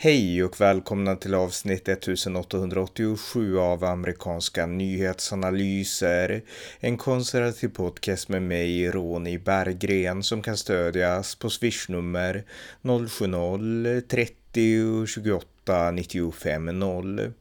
Hej 0.00 0.44
och 0.44 0.60
välkomna 0.60 1.16
till 1.16 1.34
avsnitt 1.34 1.88
1887 1.88 3.58
av 3.58 3.84
amerikanska 3.84 4.66
nyhetsanalyser. 4.66 6.42
En 6.80 6.96
konservativ 6.96 7.68
podcast 7.68 8.28
med 8.28 8.42
mig, 8.42 8.90
Ronny 8.90 9.38
Berggren, 9.38 10.22
som 10.22 10.42
kan 10.42 10.56
stödjas 10.56 11.34
på 11.34 11.50
swishnummer 11.50 12.44
070-30 12.82 15.06
28 15.06 15.90
95 15.90 16.78
0. 16.78 17.32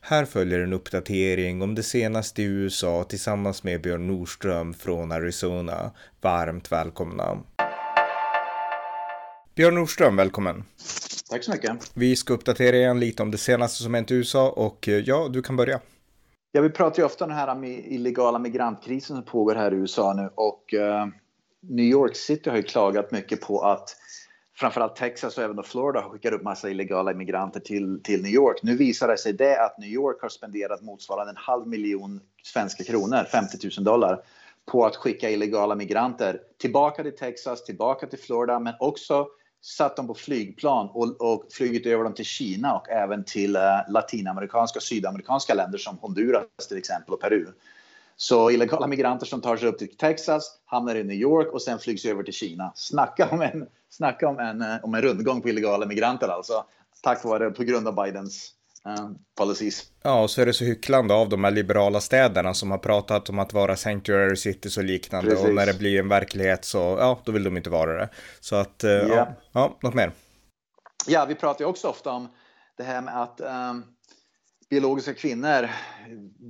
Här 0.00 0.24
följer 0.24 0.60
en 0.60 0.72
uppdatering 0.72 1.62
om 1.62 1.74
det 1.74 1.82
senaste 1.82 2.42
i 2.42 2.44
USA 2.44 3.04
tillsammans 3.04 3.62
med 3.62 3.82
Björn 3.82 4.06
Nordström 4.06 4.74
från 4.74 5.12
Arizona. 5.12 5.90
Varmt 6.20 6.72
välkomna! 6.72 7.38
Björn 9.56 9.74
Nordström, 9.74 10.16
välkommen! 10.16 10.64
Tack 11.30 11.44
så 11.44 11.50
mycket. 11.50 11.90
Vi 11.94 12.16
ska 12.16 12.34
uppdatera 12.34 12.76
igen 12.76 13.00
lite 13.00 13.22
om 13.22 13.30
det 13.30 13.38
senaste 13.38 13.82
som 13.82 13.94
hänt 13.94 14.10
i 14.10 14.14
USA 14.14 14.50
och 14.50 14.88
eh, 14.88 14.94
ja, 14.94 15.28
du 15.28 15.42
kan 15.42 15.56
börja. 15.56 15.80
Ja, 16.52 16.60
vi 16.60 16.70
pratar 16.70 16.98
ju 16.98 17.04
ofta 17.04 17.24
om 17.24 17.30
den 17.30 17.38
här 17.38 17.64
illegala 17.64 18.38
migrantkrisen 18.38 19.16
som 19.16 19.24
pågår 19.24 19.54
här 19.54 19.74
i 19.74 19.76
USA 19.76 20.12
nu 20.12 20.30
och 20.34 20.74
uh, 20.74 21.06
New 21.60 21.84
York 21.84 22.16
City 22.16 22.50
har 22.50 22.56
ju 22.56 22.62
klagat 22.62 23.12
mycket 23.12 23.40
på 23.40 23.60
att 23.60 23.96
framförallt 24.56 24.96
Texas 24.96 25.38
och 25.38 25.44
även 25.44 25.62
Florida 25.62 26.00
har 26.00 26.10
skickat 26.10 26.32
upp 26.32 26.42
massa 26.42 26.70
illegala 26.70 27.12
immigranter 27.12 27.60
till, 27.60 28.00
till 28.02 28.22
New 28.22 28.32
York. 28.32 28.62
Nu 28.62 28.76
visar 28.76 29.08
det 29.08 29.18
sig 29.18 29.32
det 29.32 29.64
att 29.64 29.78
New 29.78 29.90
York 29.90 30.22
har 30.22 30.28
spenderat 30.28 30.82
motsvarande 30.82 31.30
en 31.30 31.36
halv 31.36 31.66
miljon 31.66 32.20
svenska 32.42 32.84
kronor, 32.84 33.24
50 33.32 33.70
000 33.78 33.84
dollar, 33.84 34.22
på 34.72 34.86
att 34.86 34.96
skicka 34.96 35.30
illegala 35.30 35.74
migranter 35.74 36.40
tillbaka 36.58 37.02
till 37.02 37.16
Texas, 37.16 37.64
tillbaka 37.64 38.06
till 38.06 38.18
Florida, 38.18 38.58
men 38.58 38.74
också 38.80 39.26
satt 39.66 39.96
dem 39.96 40.06
på 40.06 40.14
flygplan 40.14 40.88
och, 40.92 41.20
och 41.20 41.44
flugit 41.50 41.86
över 41.86 42.04
dem 42.04 42.14
till 42.14 42.24
Kina 42.24 42.76
och 42.76 42.90
även 42.90 43.24
till 43.24 43.56
uh, 43.56 43.62
latinamerikanska 43.88 44.78
och 44.78 44.82
sydamerikanska 44.82 45.54
länder 45.54 45.78
som 45.78 45.98
Honduras 45.98 46.68
till 46.68 46.78
exempel 46.78 47.14
och 47.14 47.20
Peru. 47.20 47.46
Så 48.16 48.50
illegala 48.50 48.86
migranter 48.86 49.26
som 49.26 49.40
tar 49.40 49.56
sig 49.56 49.68
upp 49.68 49.78
till 49.78 49.96
Texas 49.96 50.58
hamnar 50.64 50.94
i 50.94 51.04
New 51.04 51.16
York 51.16 51.52
och 51.52 51.62
sen 51.62 51.78
flygs 51.78 52.04
över 52.04 52.22
till 52.22 52.34
Kina. 52.34 52.72
Snacka 52.74 53.28
om 53.30 53.42
en, 53.42 53.66
snacka 53.90 54.28
om 54.28 54.38
en, 54.38 54.62
eh, 54.62 54.76
om 54.82 54.94
en 54.94 55.02
rundgång 55.02 55.40
på 55.40 55.48
illegala 55.48 55.86
migranter 55.86 56.28
alltså. 56.28 56.64
Tack 57.02 57.24
vare, 57.24 57.50
på 57.50 57.62
grund 57.62 57.88
av 57.88 58.04
Bidens 58.04 58.52
policies. 59.38 59.82
Ja, 60.02 60.22
och 60.22 60.30
så 60.30 60.42
är 60.42 60.46
det 60.46 60.52
så 60.52 60.64
hycklande 60.64 61.14
av 61.14 61.28
de 61.28 61.44
här 61.44 61.50
liberala 61.50 62.00
städerna 62.00 62.54
som 62.54 62.70
har 62.70 62.78
pratat 62.78 63.28
om 63.28 63.38
att 63.38 63.52
vara 63.52 63.76
sanctuary 63.76 64.36
cities 64.36 64.76
och 64.76 64.84
liknande. 64.84 65.30
Precis. 65.30 65.46
Och 65.46 65.54
när 65.54 65.66
det 65.66 65.78
blir 65.78 65.98
en 65.98 66.08
verklighet 66.08 66.64
så, 66.64 66.78
ja, 66.78 67.20
då 67.24 67.32
vill 67.32 67.44
de 67.44 67.56
inte 67.56 67.70
vara 67.70 67.92
det. 67.98 68.08
Så 68.40 68.56
att, 68.56 68.84
yeah. 68.84 69.08
ja, 69.08 69.34
ja, 69.52 69.78
något 69.82 69.94
mer? 69.94 70.12
Ja, 71.06 71.24
vi 71.24 71.34
pratar 71.34 71.64
ju 71.64 71.68
också 71.68 71.88
ofta 71.88 72.10
om 72.10 72.28
det 72.76 72.82
här 72.82 73.02
med 73.02 73.22
att 73.22 73.40
um, 73.40 73.84
biologiska 74.70 75.14
kvinnor 75.14 75.68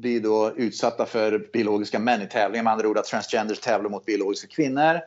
blir 0.01 0.21
då 0.21 0.53
utsatta 0.57 1.07
för 1.07 1.51
biologiska 1.53 1.99
män 1.99 2.23
i 2.23 2.27
tävlingar. 2.27 2.65
Med 2.65 2.73
andra 2.73 2.89
ord 2.89 2.99
att 2.99 3.05
transgenders 3.05 3.61
tävlar 3.61 3.91
mot 3.91 4.05
biologiska 4.05 4.49
kvinnor. 4.49 5.01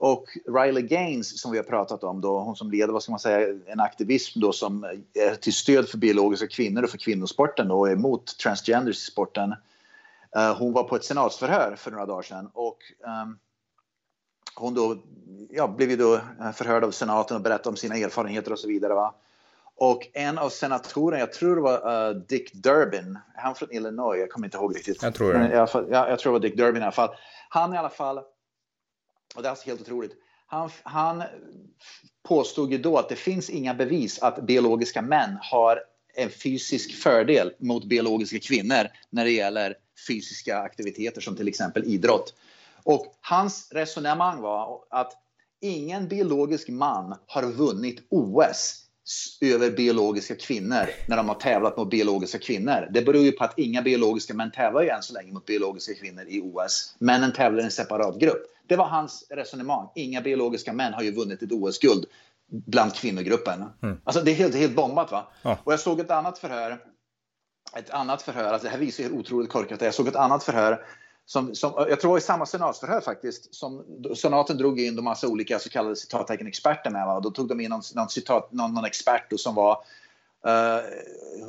Och 0.00 0.38
Riley 0.46 0.82
Gaines 0.82 1.40
som 1.40 1.52
vi 1.52 1.58
har 1.58 1.64
pratat 1.64 2.04
om 2.04 2.20
då, 2.20 2.38
hon 2.38 2.56
som 2.56 2.70
leder 2.70 2.92
vad 2.92 3.02
ska 3.02 3.12
man 3.12 3.20
säga, 3.20 3.58
en 3.66 3.80
aktivism 3.80 4.40
då 4.40 4.52
som 4.52 4.84
är 5.14 5.34
till 5.34 5.52
stöd 5.52 5.88
för 5.88 5.98
biologiska 5.98 6.46
kvinnor 6.46 6.82
och 6.82 6.90
för 6.90 6.98
kvinnosporten 6.98 7.70
och 7.70 7.88
är 7.88 7.92
emot 7.92 8.38
transgenders 8.38 8.96
i 8.96 9.10
sporten. 9.10 9.54
Uh, 10.36 10.58
hon 10.58 10.72
var 10.72 10.82
på 10.82 10.96
ett 10.96 11.04
senatsförhör 11.04 11.76
för 11.78 11.90
några 11.90 12.06
dagar 12.06 12.22
sedan 12.22 12.50
och 12.52 12.78
um, 13.22 13.38
hon 14.54 14.74
då, 14.74 14.96
ja, 15.50 15.68
blev 15.68 15.98
då 15.98 16.20
förhörd 16.54 16.84
av 16.84 16.90
senaten 16.90 17.36
och 17.36 17.42
berättade 17.42 17.68
om 17.68 17.76
sina 17.76 17.96
erfarenheter 17.96 18.52
och 18.52 18.58
så 18.58 18.68
vidare. 18.68 18.94
Va? 18.94 19.14
Och 19.76 20.08
en 20.12 20.38
av 20.38 20.48
senatorerna, 20.48 21.20
jag 21.20 21.32
tror 21.32 21.56
det 21.56 21.62
var 21.62 22.08
uh, 22.08 22.16
Dick 22.16 22.52
Durbin, 22.52 23.18
han 23.34 23.54
från 23.54 23.72
Illinois, 23.72 24.18
jag 24.18 24.30
kommer 24.30 24.46
inte 24.46 24.56
ihåg 24.56 24.76
riktigt. 24.76 25.02
Jag 25.02 25.14
tror 25.14 25.32
det. 25.32 25.38
Men 25.38 25.52
i 25.52 25.54
alla 25.54 25.66
fall, 25.66 25.86
ja, 25.90 26.08
jag 26.08 26.18
tror 26.18 26.32
det 26.32 26.38
var 26.38 26.48
Dick 26.48 26.56
Durbin 26.56 26.82
i 26.82 26.84
alla 26.84 26.92
fall. 26.92 27.10
Han 27.48 27.74
i 27.74 27.78
alla 27.78 27.88
fall 27.88 28.20
och 29.34 29.42
det 29.42 29.48
är 29.48 29.50
alltså 29.50 29.66
helt 29.66 29.80
otroligt. 29.80 30.12
Han, 30.46 30.70
han 30.82 31.22
påstod 32.22 32.72
ju 32.72 32.78
då 32.78 32.98
att 32.98 33.08
det 33.08 33.16
finns 33.16 33.50
inga 33.50 33.74
bevis 33.74 34.18
att 34.18 34.46
biologiska 34.46 35.02
män 35.02 35.38
har 35.40 35.80
en 36.14 36.30
fysisk 36.30 36.94
fördel 36.94 37.52
mot 37.58 37.84
biologiska 37.84 38.38
kvinnor 38.38 38.88
när 39.10 39.24
det 39.24 39.30
gäller 39.30 39.74
fysiska 40.08 40.58
aktiviteter 40.58 41.20
som 41.20 41.36
till 41.36 41.48
exempel 41.48 41.84
idrott. 41.84 42.34
Och 42.82 43.14
hans 43.20 43.72
resonemang 43.72 44.40
var 44.40 44.84
att 44.90 45.12
ingen 45.60 46.08
biologisk 46.08 46.68
man 46.68 47.14
har 47.26 47.42
vunnit 47.42 48.06
OS 48.10 48.87
över 49.40 49.70
biologiska 49.70 50.34
kvinnor 50.34 50.86
när 51.06 51.16
de 51.16 51.28
har 51.28 51.34
tävlat 51.34 51.76
mot 51.76 51.90
biologiska 51.90 52.38
kvinnor. 52.38 52.88
Det 52.90 53.02
beror 53.02 53.22
ju 53.22 53.32
på 53.32 53.44
att 53.44 53.58
inga 53.58 53.82
biologiska 53.82 54.34
män 54.34 54.50
tävlar 54.50 54.82
ju 54.82 54.88
än 54.88 55.02
så 55.02 55.14
länge 55.14 55.32
mot 55.32 55.46
biologiska 55.46 55.94
kvinnor 55.94 56.24
i 56.28 56.40
OS. 56.40 56.94
Männen 56.98 57.32
tävlar 57.32 57.60
i 57.60 57.64
en 57.64 57.70
separat 57.70 58.18
grupp. 58.18 58.42
Det 58.66 58.76
var 58.76 58.84
hans 58.84 59.26
resonemang. 59.30 59.88
Inga 59.94 60.20
biologiska 60.20 60.72
män 60.72 60.92
har 60.92 61.02
ju 61.02 61.12
vunnit 61.12 61.42
ett 61.42 61.52
OS-guld 61.52 62.06
bland 62.50 62.94
kvinnogruppen. 62.94 63.64
Mm. 63.82 64.00
Alltså 64.04 64.22
det 64.22 64.30
är 64.30 64.34
helt, 64.34 64.54
helt 64.54 64.76
bombat 64.76 65.12
va? 65.12 65.28
Ja. 65.42 65.58
Och 65.64 65.72
jag 65.72 65.80
såg 65.80 66.00
ett 66.00 66.10
annat 66.10 66.38
förhör. 66.38 66.78
Ett 67.76 67.90
annat 67.90 68.22
förhör, 68.22 68.52
alltså 68.52 68.66
det 68.66 68.70
här 68.70 68.78
visar 68.78 69.04
hur 69.04 69.12
otroligt 69.12 69.50
korkat 69.50 69.78
det 69.78 69.84
är. 69.84 69.86
Jag 69.86 69.94
såg 69.94 70.08
ett 70.08 70.16
annat 70.16 70.44
förhör 70.44 70.84
som, 71.28 71.54
som, 71.54 71.72
jag 71.88 72.00
tror 72.00 72.18
i 72.18 72.20
samma 72.20 72.46
senatsförhör 72.46 73.00
faktiskt, 73.00 73.54
som 73.54 73.84
senaten 74.16 74.56
drog 74.56 74.80
in 74.80 74.96
de 74.96 75.02
massa 75.02 75.28
olika 75.28 75.58
så 75.58 75.68
kallade 75.68 75.96
citattecken 75.96 76.46
experter 76.46 76.90
med. 76.90 77.06
Va? 77.06 77.16
Och 77.16 77.22
då 77.22 77.30
tog 77.30 77.48
de 77.48 77.60
in 77.60 77.70
någon, 77.70 77.82
någon, 77.94 78.08
citat, 78.08 78.52
någon, 78.52 78.74
någon 78.74 78.84
expert 78.84 79.32
som 79.36 79.54
var 79.54 79.84
Uh, 80.46 80.84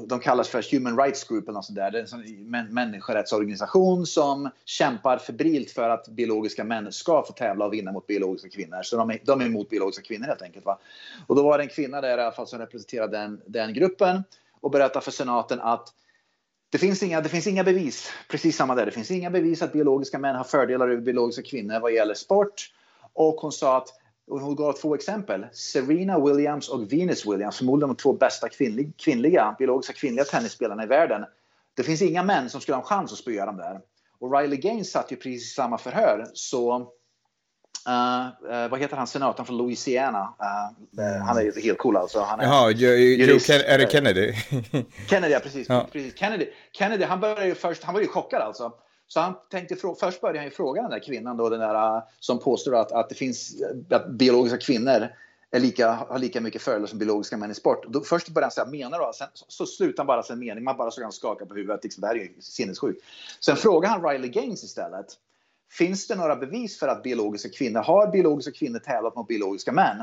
de 0.07 0.19
kallas 0.19 0.49
för 0.49 0.71
Human 0.71 0.97
Rights 0.97 1.23
Group 1.23 1.43
eller 1.43 1.53
något 1.53 1.65
sånt 1.65 1.75
där. 1.75 1.91
Det 1.91 1.99
är 1.99 2.13
en 2.13 2.49
män, 2.49 2.73
människorättsorganisation 2.73 4.05
som 4.05 4.49
kämpar 4.65 5.17
febrilt 5.17 5.71
för 5.71 5.89
att 5.89 6.07
biologiska 6.07 6.63
män 6.63 6.91
ska 6.91 7.23
få 7.23 7.33
tävla 7.33 7.65
och 7.65 7.73
vinna 7.73 7.91
mot 7.91 8.07
biologiska 8.07 8.49
kvinnor. 8.49 8.83
Så 8.83 8.97
de 8.97 9.09
är, 9.09 9.19
de 9.23 9.41
är 9.41 9.45
emot 9.45 9.69
biologiska 9.69 10.03
kvinnor 10.03 10.25
helt 10.25 10.41
enkelt. 10.41 10.65
Va? 10.65 10.79
Och 11.27 11.35
då 11.35 11.43
var 11.43 11.57
det 11.57 11.63
en 11.63 11.69
kvinna 11.69 12.01
där 12.01 12.17
i 12.17 12.21
alla 12.21 12.31
fall 12.31 12.47
som 12.47 12.59
representerade 12.59 13.17
den, 13.17 13.41
den 13.45 13.73
gruppen 13.73 14.23
och 14.61 14.71
berättade 14.71 15.05
för 15.05 15.11
senaten 15.11 15.59
att 15.59 15.93
det 16.69 16.77
finns, 16.77 17.03
inga, 17.03 17.21
det 17.21 17.29
finns 17.29 17.47
inga 17.47 17.63
bevis, 17.63 18.11
precis 18.27 18.55
samma 18.57 18.75
där, 18.75 18.85
det 18.85 18.91
finns 18.91 19.11
inga 19.11 19.29
bevis 19.29 19.61
att 19.61 19.73
biologiska 19.73 20.19
män 20.19 20.35
har 20.35 20.43
fördelar 20.43 20.89
över 20.89 21.01
biologiska 21.01 21.41
kvinnor 21.41 21.79
vad 21.79 21.93
gäller 21.93 22.13
sport. 22.13 22.73
Och 23.13 23.35
hon 23.35 23.51
sa 23.51 23.77
att, 23.77 23.87
och 24.27 24.39
hon 24.39 24.55
gav 24.55 24.73
två 24.73 24.95
exempel, 24.95 25.45
Serena 25.53 26.19
Williams 26.25 26.69
och 26.69 26.93
Venus 26.93 27.25
Williams, 27.25 27.57
förmodligen 27.57 27.89
de 27.89 27.95
två 27.95 28.13
bästa 28.13 28.49
kvinnliga, 28.49 28.91
kvinnliga 28.97 29.55
biologiska 29.59 29.93
kvinnliga 29.93 30.25
tennisspelarna 30.25 30.83
i 30.83 30.87
världen. 30.87 31.25
Det 31.75 31.83
finns 31.83 32.01
inga 32.01 32.23
män 32.23 32.49
som 32.49 32.61
skulle 32.61 32.75
ha 32.75 32.81
en 32.81 32.87
chans 32.87 33.11
att 33.11 33.17
spöa 33.17 33.45
dem 33.45 33.57
där. 33.57 33.79
Och 34.19 34.33
Riley 34.37 34.57
Gaines 34.57 34.91
satt 34.91 35.11
ju 35.11 35.15
precis 35.15 35.51
i 35.51 35.53
samma 35.55 35.77
förhör, 35.77 36.27
så 36.33 36.91
vad 38.69 38.79
heter 38.79 38.97
han, 38.97 39.07
senatorn 39.07 39.45
från 39.45 39.57
Louisiana? 39.57 40.33
Uh, 40.97 41.25
han 41.25 41.37
är 41.37 41.61
helt 41.61 41.77
cool 41.77 41.97
alltså. 41.97 42.19
Han 42.19 42.39
är 42.39 42.43
Jaha, 42.43 42.71
Joe 42.71 43.39
Ken 43.39 43.61
är 43.65 43.77
det 43.77 43.91
Kennedy? 43.91 44.33
Kennedy, 45.07 45.33
ja 45.33 45.39
precis. 45.39 45.69
Ja. 45.69 45.87
precis. 45.91 46.17
Kennedy, 46.17 46.47
Kennedy, 46.71 47.03
han 47.03 47.19
började 47.19 47.45
ju 47.45 47.55
först, 47.55 47.83
han 47.83 47.93
var 47.93 48.01
ju 48.01 48.07
chockad 48.07 48.41
alltså. 48.41 48.73
Så 49.07 49.19
han 49.19 49.33
tänkte, 49.51 49.75
först 49.99 50.21
började 50.21 50.39
han 50.39 50.45
ju 50.45 50.51
fråga 50.51 50.81
den 50.81 50.91
där 50.91 50.99
kvinnan 50.99 51.37
då, 51.37 51.49
den 51.49 51.59
där 51.59 52.01
som 52.19 52.39
påstår 52.39 52.75
att, 52.75 52.91
att 52.91 53.09
det 53.09 53.15
finns, 53.15 53.55
att 53.89 54.09
biologiska 54.09 54.57
kvinnor 54.57 55.07
är 55.51 55.59
lika, 55.59 55.91
har 55.91 56.19
lika 56.19 56.41
mycket 56.41 56.61
fördelar 56.61 56.87
som 56.87 56.99
biologiska 56.99 57.37
män 57.37 57.51
i 57.51 57.55
sport. 57.55 57.85
Då, 57.87 58.01
först 58.01 58.29
började 58.29 58.45
han 58.45 58.51
säga, 58.51 58.65
menar 58.65 58.99
du? 58.99 59.13
Sen, 59.13 59.27
så, 59.33 59.45
så 59.47 59.65
slutar 59.65 59.97
han 59.97 60.07
bara 60.07 60.23
sin 60.23 60.39
mening, 60.39 60.63
man 60.63 60.77
bara 60.77 60.91
såg 60.91 61.03
han 61.03 61.11
skaka 61.11 61.45
på 61.45 61.53
huvudet, 61.53 61.83
liksom, 61.83 62.01
det 62.01 62.07
här 62.07 62.15
är 62.15 62.19
ju 62.19 62.29
sinnessjukt. 62.39 63.03
Sen 63.39 63.55
frågar 63.55 63.89
han 63.89 64.09
Riley 64.09 64.29
Gaines 64.29 64.63
istället. 64.63 65.05
Finns 65.69 66.07
det 66.07 66.15
några 66.15 66.35
bevis 66.35 66.79
för 66.79 66.87
att 66.87 67.03
biologiska 67.03 67.49
kvinnor 67.49 67.79
har 67.79 68.11
biologiska 68.11 68.51
kvinnor 68.51 68.79
tävlat 68.79 69.15
mot 69.15 69.27
biologiska 69.27 69.71
män? 69.71 69.97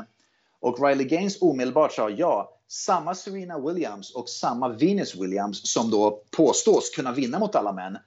Och 0.59 0.87
Riley 0.87 1.07
Gaines 1.07 1.41
omedelbart 1.41 1.93
sa 1.93 2.09
ja. 2.09 2.53
Samma 2.69 3.15
Serena 3.15 3.59
Williams 3.59 4.15
och 4.15 4.29
samma 4.29 4.69
Venus 4.69 5.15
Williams 5.15 5.71
som 5.71 5.91
då 5.91 6.23
påstås 6.31 6.89
kunna 6.89 7.11
vinna 7.11 7.39
mot 7.39 7.55
alla 7.55 7.73
män. 7.73 7.97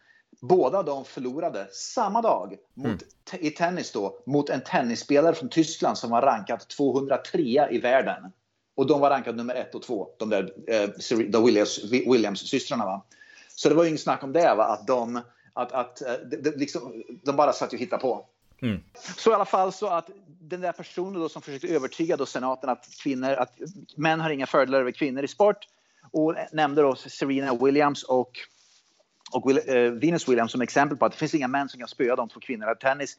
Båda 0.41 0.83
de 0.83 1.05
förlorade 1.05 1.69
samma 1.73 2.23
dag 2.23 2.57
mot, 2.75 2.87
mm. 2.87 2.99
i 3.47 3.51
tennis 3.51 3.93
då, 3.93 4.19
mot 4.27 4.51
en 4.51 4.61
tennisspelare 4.61 5.35
från 5.35 5.49
Tyskland 5.49 5.99
som 5.99 6.11
var 6.11 6.23
rankad 6.23 6.69
203 6.69 7.69
i 7.71 7.79
världen. 7.79 8.33
Och 8.75 8.87
de 8.87 9.01
var 9.01 9.11
rankade 9.11 9.37
nummer 9.37 9.55
ett 9.55 9.75
och 9.75 9.83
två, 9.83 10.09
de 10.19 10.31
där 10.31 10.53
eh, 10.67 11.41
Williams, 11.45 11.85
Williams-systrarna. 11.93 12.85
Va? 12.85 13.05
Så 13.55 13.69
det 13.69 13.75
var 13.75 13.83
ju 13.83 13.89
inget 13.89 14.01
snack 14.01 14.25
om 14.25 14.33
det, 14.33 14.55
va? 14.55 14.65
att 14.65 14.87
de 14.87 15.21
att, 15.61 15.73
att 15.73 16.03
eh, 16.03 16.13
det, 16.13 16.57
liksom, 16.57 17.03
de 17.23 17.37
bara 17.37 17.53
satt 17.53 17.73
och 17.73 17.79
hittade 17.79 18.03
på. 18.03 18.27
Mm. 18.63 18.81
Så 19.17 19.31
i 19.31 19.35
alla 19.35 19.45
fall 19.45 19.73
så 19.73 19.87
att 19.87 20.11
den 20.41 20.61
där 20.61 20.73
personen 20.73 21.21
då 21.21 21.29
som 21.29 21.43
försökte 21.43 21.69
övertyga 21.69 22.17
då 22.17 22.27
senaten 22.27 22.71
att 22.71 22.87
kvinnor, 23.03 23.31
att 23.31 23.59
män 23.97 24.21
har 24.21 24.31
inga 24.31 24.47
fördelar 24.47 24.81
över 24.81 24.91
kvinnor 24.91 25.25
i 25.25 25.29
sport 25.29 25.67
och 26.13 26.35
nämnde 26.53 26.83
då 26.83 26.95
Serena 26.95 27.55
Williams 27.55 28.03
och, 28.03 28.31
och 29.33 29.51
Will, 29.51 29.59
uh, 29.59 29.93
Venus 29.93 30.29
Williams 30.29 30.53
som 30.53 30.61
exempel 30.61 30.99
på 30.99 31.07
att 31.07 31.13
det 31.13 31.19
finns 31.19 31.35
inga 31.35 31.49
män 31.49 31.69
som 31.69 31.79
kan 31.79 31.89
spöa 31.89 32.17
de 32.17 32.29
två 32.29 32.41
kvinnorna 32.41 32.73
i 32.73 32.77
tennis. 32.77 33.17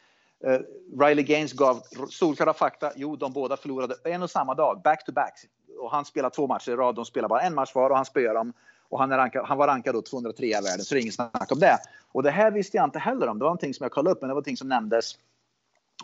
Uh, 0.48 0.60
Riley 1.00 1.24
Gaines 1.24 1.54
gav 1.54 1.82
solklara 2.10 2.54
fakta. 2.54 2.92
Jo, 2.96 3.16
de 3.16 3.34
båda 3.34 3.58
förlorade 3.58 3.96
en 4.04 4.24
och 4.24 4.32
samma 4.32 4.56
dag, 4.56 4.82
back 4.84 5.06
to 5.06 5.12
back. 5.12 5.34
och 5.80 5.92
han 5.92 6.06
spelar 6.06 6.30
två 6.30 6.48
matcher 6.48 6.72
i 6.72 6.76
rad. 6.76 6.96
De 6.96 7.06
spelar 7.06 7.30
bara 7.30 7.42
en 7.42 7.56
match 7.56 7.76
var 7.76 7.90
och 7.90 7.96
han 7.96 8.06
spöar 8.06 8.34
dem. 8.34 8.54
Och 8.92 9.00
han, 9.00 9.12
är 9.12 9.18
rankad, 9.18 9.46
han 9.46 9.58
var 9.58 9.68
rankad 9.68 9.96
då 9.96 10.02
203 10.02 10.46
i 10.46 10.52
världen, 10.52 10.86
så 10.86 10.94
det 10.94 11.00
är 11.00 11.02
inget 11.02 11.14
snack 11.14 11.52
om 11.52 11.60
det. 11.60 11.78
Och 12.12 12.24
det 12.24 12.32
här 12.32 12.52
visste 12.52 12.78
jag 12.78 12.84
inte 12.84 13.00
heller 13.00 13.28
om. 13.28 13.40
Det 13.40 13.44
var 13.44 13.50
någonting 13.50 13.74
som 13.74 13.84
jag 13.84 13.92
kollade 13.92 14.12
upp, 14.12 14.22
men 14.22 14.28
det 14.28 14.34
var 14.34 14.36
någonting 14.36 14.58
som 14.58 14.70
nämndes. 14.70 15.18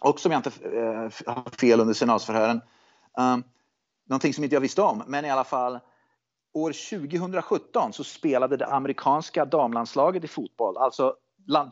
Och 0.02 0.20
som 0.20 0.32
jag 0.32 0.40
inte 0.40 0.52
äh, 0.78 1.34
har 1.34 1.58
fel 1.58 1.80
under 1.80 1.94
senatsförhören. 1.94 2.62
Um, 3.18 3.44
någonting 4.06 4.34
som 4.34 4.44
inte 4.44 4.56
jag 4.56 4.62
visste 4.62 4.82
om, 4.82 5.04
men 5.08 5.26
i 5.26 5.30
alla 5.30 5.44
fall. 5.44 5.80
År 6.54 7.00
2017 7.00 7.94
så 7.94 8.04
spelade 8.04 8.58
det 8.58 8.66
amerikanska 8.66 9.46
damlandslaget 9.46 10.24
i 10.24 10.28
fotboll, 10.28 10.78
alltså 10.78 11.16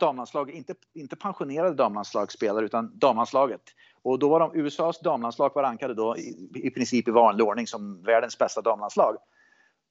damlandslaget, 0.00 0.54
inte, 0.54 0.74
inte 0.94 1.16
pensionerade 1.16 1.74
damlandslagsspelare 1.74 2.64
utan 2.64 2.98
damlandslaget. 2.98 3.60
Och 4.02 4.18
då 4.18 4.28
var 4.28 4.40
de, 4.40 4.50
USAs 4.54 5.00
damlandslag 5.00 5.54
var 5.54 5.62
rankade 5.62 5.94
då 5.94 6.16
i, 6.16 6.50
i 6.54 6.70
princip 6.70 7.08
i 7.08 7.10
vanlig 7.10 7.46
ordning 7.46 7.66
som 7.66 8.02
världens 8.02 8.38
bästa 8.38 8.60
damlandslag. 8.60 9.16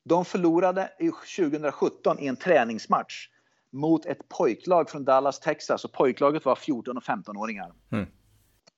De 0.09 0.25
förlorade 0.25 0.89
2017 1.35 2.19
i 2.19 2.27
en 2.27 2.35
träningsmatch 2.35 3.29
mot 3.71 4.05
ett 4.05 4.29
pojklag 4.29 4.89
från 4.89 5.05
Dallas, 5.05 5.39
Texas 5.39 5.85
och 5.85 5.91
pojklaget 5.91 6.45
var 6.45 6.55
14 6.55 6.97
och 6.97 7.03
15-åringar. 7.03 7.73
Mm. 7.91 8.05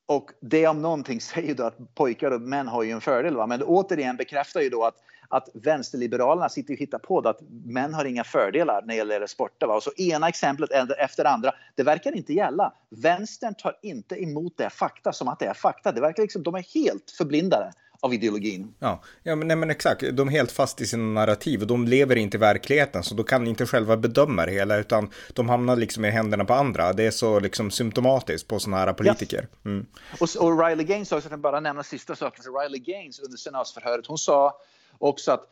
Och 0.06 0.32
det 0.42 0.68
om 0.68 0.82
någonting 0.82 1.22
säger 1.22 1.56
då 1.56 1.64
att 1.64 1.96
pojkar 1.96 2.32
och 2.32 2.42
män 2.42 2.68
har 2.68 2.84
ju 2.84 2.92
en 2.92 3.02
fördel. 3.02 3.36
Va? 3.36 3.48
Men 3.48 3.64
återigen 3.64 4.18
bekräftar 4.18 4.62
ju 4.62 4.70
då 4.70 4.84
att, 4.84 4.96
att 5.30 5.50
vänsterliberalerna 5.54 6.50
sitter 6.50 6.74
och 6.74 6.80
hittar 6.80 7.00
på 7.00 7.20
att 7.20 7.42
män 7.66 7.94
har 7.94 8.06
inga 8.06 8.24
fördelar 8.24 8.82
när 8.82 8.88
det 8.88 8.96
gäller 8.96 9.28
sporter. 9.28 9.68
Va? 9.68 9.76
Och 9.76 9.84
så 9.84 9.92
ena 9.98 10.30
exemplet 10.30 10.70
efter 10.98 11.26
andra. 11.26 11.52
Det 11.76 11.84
verkar 11.84 12.16
inte 12.16 12.34
gälla. 12.34 12.74
Vänstern 12.90 13.54
tar 13.54 13.78
inte 13.82 14.24
emot 14.24 14.54
det 14.58 14.70
fakta 14.70 15.14
som 15.14 15.28
att 15.28 15.40
det 15.40 15.46
är 15.46 15.54
fakta. 15.54 15.92
Det 15.92 16.02
verkar 16.02 16.24
liksom, 16.24 16.44
de 16.44 16.56
är 16.56 16.74
helt 16.74 17.12
förblindade 17.12 17.72
av 18.00 18.14
ideologin. 18.14 18.74
Ja, 18.80 19.02
ja 19.24 19.36
men, 19.36 19.48
nej, 19.48 19.58
men 19.58 19.70
exakt. 19.70 20.04
De 20.14 20.28
är 20.28 20.32
helt 20.32 20.52
fast 20.52 20.82
i 20.82 20.88
sina 20.88 21.04
narrativ 21.04 21.62
och 21.62 21.68
de 21.68 21.88
lever 21.88 22.16
inte 22.16 22.38
i 22.38 22.40
verkligheten 22.40 23.04
så 23.04 23.16
de 23.16 23.24
kan 23.24 23.48
inte 23.48 23.66
själva 23.66 23.98
bedöma 23.98 24.46
det 24.46 24.52
hela 24.52 24.78
utan 24.78 25.10
de 25.34 25.50
hamnar 25.50 25.76
liksom 25.76 26.06
i 26.06 26.10
händerna 26.10 26.46
på 26.46 26.54
andra. 26.54 26.94
Det 26.94 27.04
är 27.04 27.12
så 27.12 27.40
liksom 27.40 27.72
symptomatiskt 27.72 28.48
på 28.48 28.60
sådana 28.60 28.78
här 28.78 28.94
politiker. 28.94 29.48
Ja. 29.64 29.70
Mm. 29.70 29.86
Och, 30.20 30.30
och 30.40 30.66
Riley 30.66 30.86
Gaines 30.86 31.12
också, 31.12 31.26
jag 31.26 31.32
kan 31.32 31.42
bara 31.42 31.60
nämna 31.60 31.84
sista 31.84 32.16
saken. 32.16 32.44
Så 32.44 32.60
Riley 32.60 32.80
Gaines 32.80 33.20
under 33.20 33.38
senatsförhöret, 33.38 34.08
hon 34.08 34.18
sa 34.18 34.58
också 34.98 35.32
att 35.32 35.44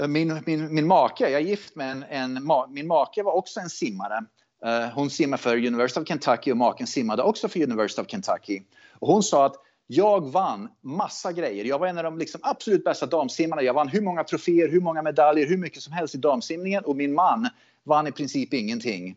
eh, 0.00 0.08
min, 0.08 0.42
min, 0.46 0.74
min 0.74 0.86
make, 0.86 1.30
jag 1.30 1.32
är 1.32 1.46
gift 1.46 1.76
med 1.76 1.90
en, 1.90 2.02
en 2.02 2.48
min 2.68 2.86
make 2.86 3.22
var 3.22 3.32
också 3.32 3.60
en 3.60 3.70
simmare. 3.70 4.24
Uh, 4.66 4.94
hon 4.94 5.10
simmade 5.10 5.42
för 5.42 5.56
University 5.56 6.00
of 6.00 6.08
Kentucky 6.08 6.52
och 6.52 6.56
maken 6.56 6.86
simmade 6.86 7.22
också 7.22 7.48
för 7.48 7.62
University 7.62 8.02
of 8.02 8.08
Kentucky. 8.08 8.62
Och 8.92 9.08
hon 9.08 9.22
sa 9.22 9.46
att 9.46 9.56
jag 9.86 10.32
vann 10.32 10.68
massa 10.80 11.32
grejer. 11.32 11.64
Jag 11.64 11.78
var 11.78 11.86
en 11.86 11.98
av 11.98 12.04
de 12.04 12.18
liksom 12.18 12.40
absolut 12.44 12.84
bästa 12.84 13.06
damsimmarna. 13.06 13.62
Jag 13.62 13.74
vann 13.74 13.88
hur 13.88 14.00
många 14.00 14.24
troféer, 14.24 14.68
hur 14.68 14.80
många 14.80 15.02
medaljer, 15.02 15.46
hur 15.46 15.56
mycket 15.56 15.82
som 15.82 15.92
helst 15.92 16.14
i 16.14 16.18
damsimningen. 16.18 16.84
Och 16.84 16.96
min 16.96 17.14
man 17.14 17.48
vann 17.84 18.06
i 18.06 18.12
princip 18.12 18.54
ingenting. 18.54 19.16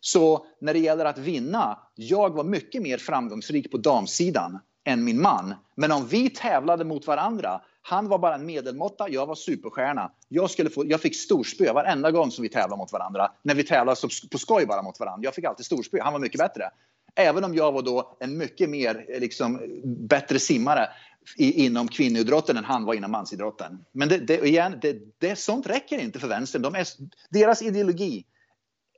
Så 0.00 0.46
när 0.58 0.72
det 0.72 0.78
gäller 0.78 1.04
att 1.04 1.18
vinna, 1.18 1.78
jag 1.94 2.30
var 2.30 2.44
mycket 2.44 2.82
mer 2.82 2.98
framgångsrik 2.98 3.70
på 3.70 3.78
damsidan 3.78 4.58
än 4.84 5.04
min 5.04 5.22
man. 5.22 5.54
Men 5.74 5.92
om 5.92 6.06
vi 6.06 6.30
tävlade 6.30 6.84
mot 6.84 7.06
varandra, 7.06 7.60
han 7.82 8.08
var 8.08 8.18
bara 8.18 8.34
en 8.34 8.46
medelmåtta, 8.46 9.08
jag 9.08 9.26
var 9.26 9.34
superstjärna. 9.34 10.12
Jag, 10.28 10.50
skulle 10.50 10.70
få, 10.70 10.84
jag 10.86 11.00
fick 11.00 11.16
storspö 11.16 11.72
varenda 11.72 12.10
gång 12.10 12.30
som 12.30 12.42
vi 12.42 12.48
tävlade 12.48 12.76
mot 12.76 12.92
varandra. 12.92 13.32
När 13.42 13.54
vi 13.54 13.64
tävlade 13.64 14.00
på 14.30 14.38
skoj 14.38 14.66
bara 14.66 14.82
mot 14.82 15.00
varandra. 15.00 15.24
Jag 15.24 15.34
fick 15.34 15.44
alltid 15.44 15.66
storspö, 15.66 15.98
han 16.02 16.12
var 16.12 16.20
mycket 16.20 16.40
bättre. 16.40 16.70
Även 17.14 17.44
om 17.44 17.54
jag 17.54 17.72
var 17.72 17.82
då 17.82 18.16
en 18.20 18.38
mycket 18.38 18.70
mer 18.70 19.06
eh, 19.08 19.20
liksom, 19.20 19.60
bättre 20.08 20.38
simmare 20.38 20.88
i, 21.36 21.64
inom 21.64 21.88
kvinnoidrotten 21.88 22.56
än 22.56 22.64
han 22.64 22.84
var 22.84 22.94
inom 22.94 23.10
mansidrotten. 23.10 23.84
Men 23.92 24.08
det, 24.08 24.18
det, 24.18 24.46
igen, 24.46 24.78
det, 24.82 24.98
det, 25.18 25.36
sånt 25.36 25.66
räcker 25.66 25.98
inte 25.98 26.18
för 26.18 26.28
vänstern. 26.28 26.62
De 26.62 26.74
är, 26.74 26.86
deras 27.30 27.62
ideologi 27.62 28.24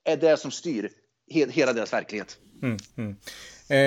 är 0.05 0.17
det 0.17 0.37
som 0.37 0.51
styr 0.51 0.91
he, 1.31 1.51
hela 1.51 1.73
deras 1.73 1.93
verklighet. 1.93 2.39
Mm, 2.63 2.77
mm. 2.97 3.17
Eh, 3.69 3.79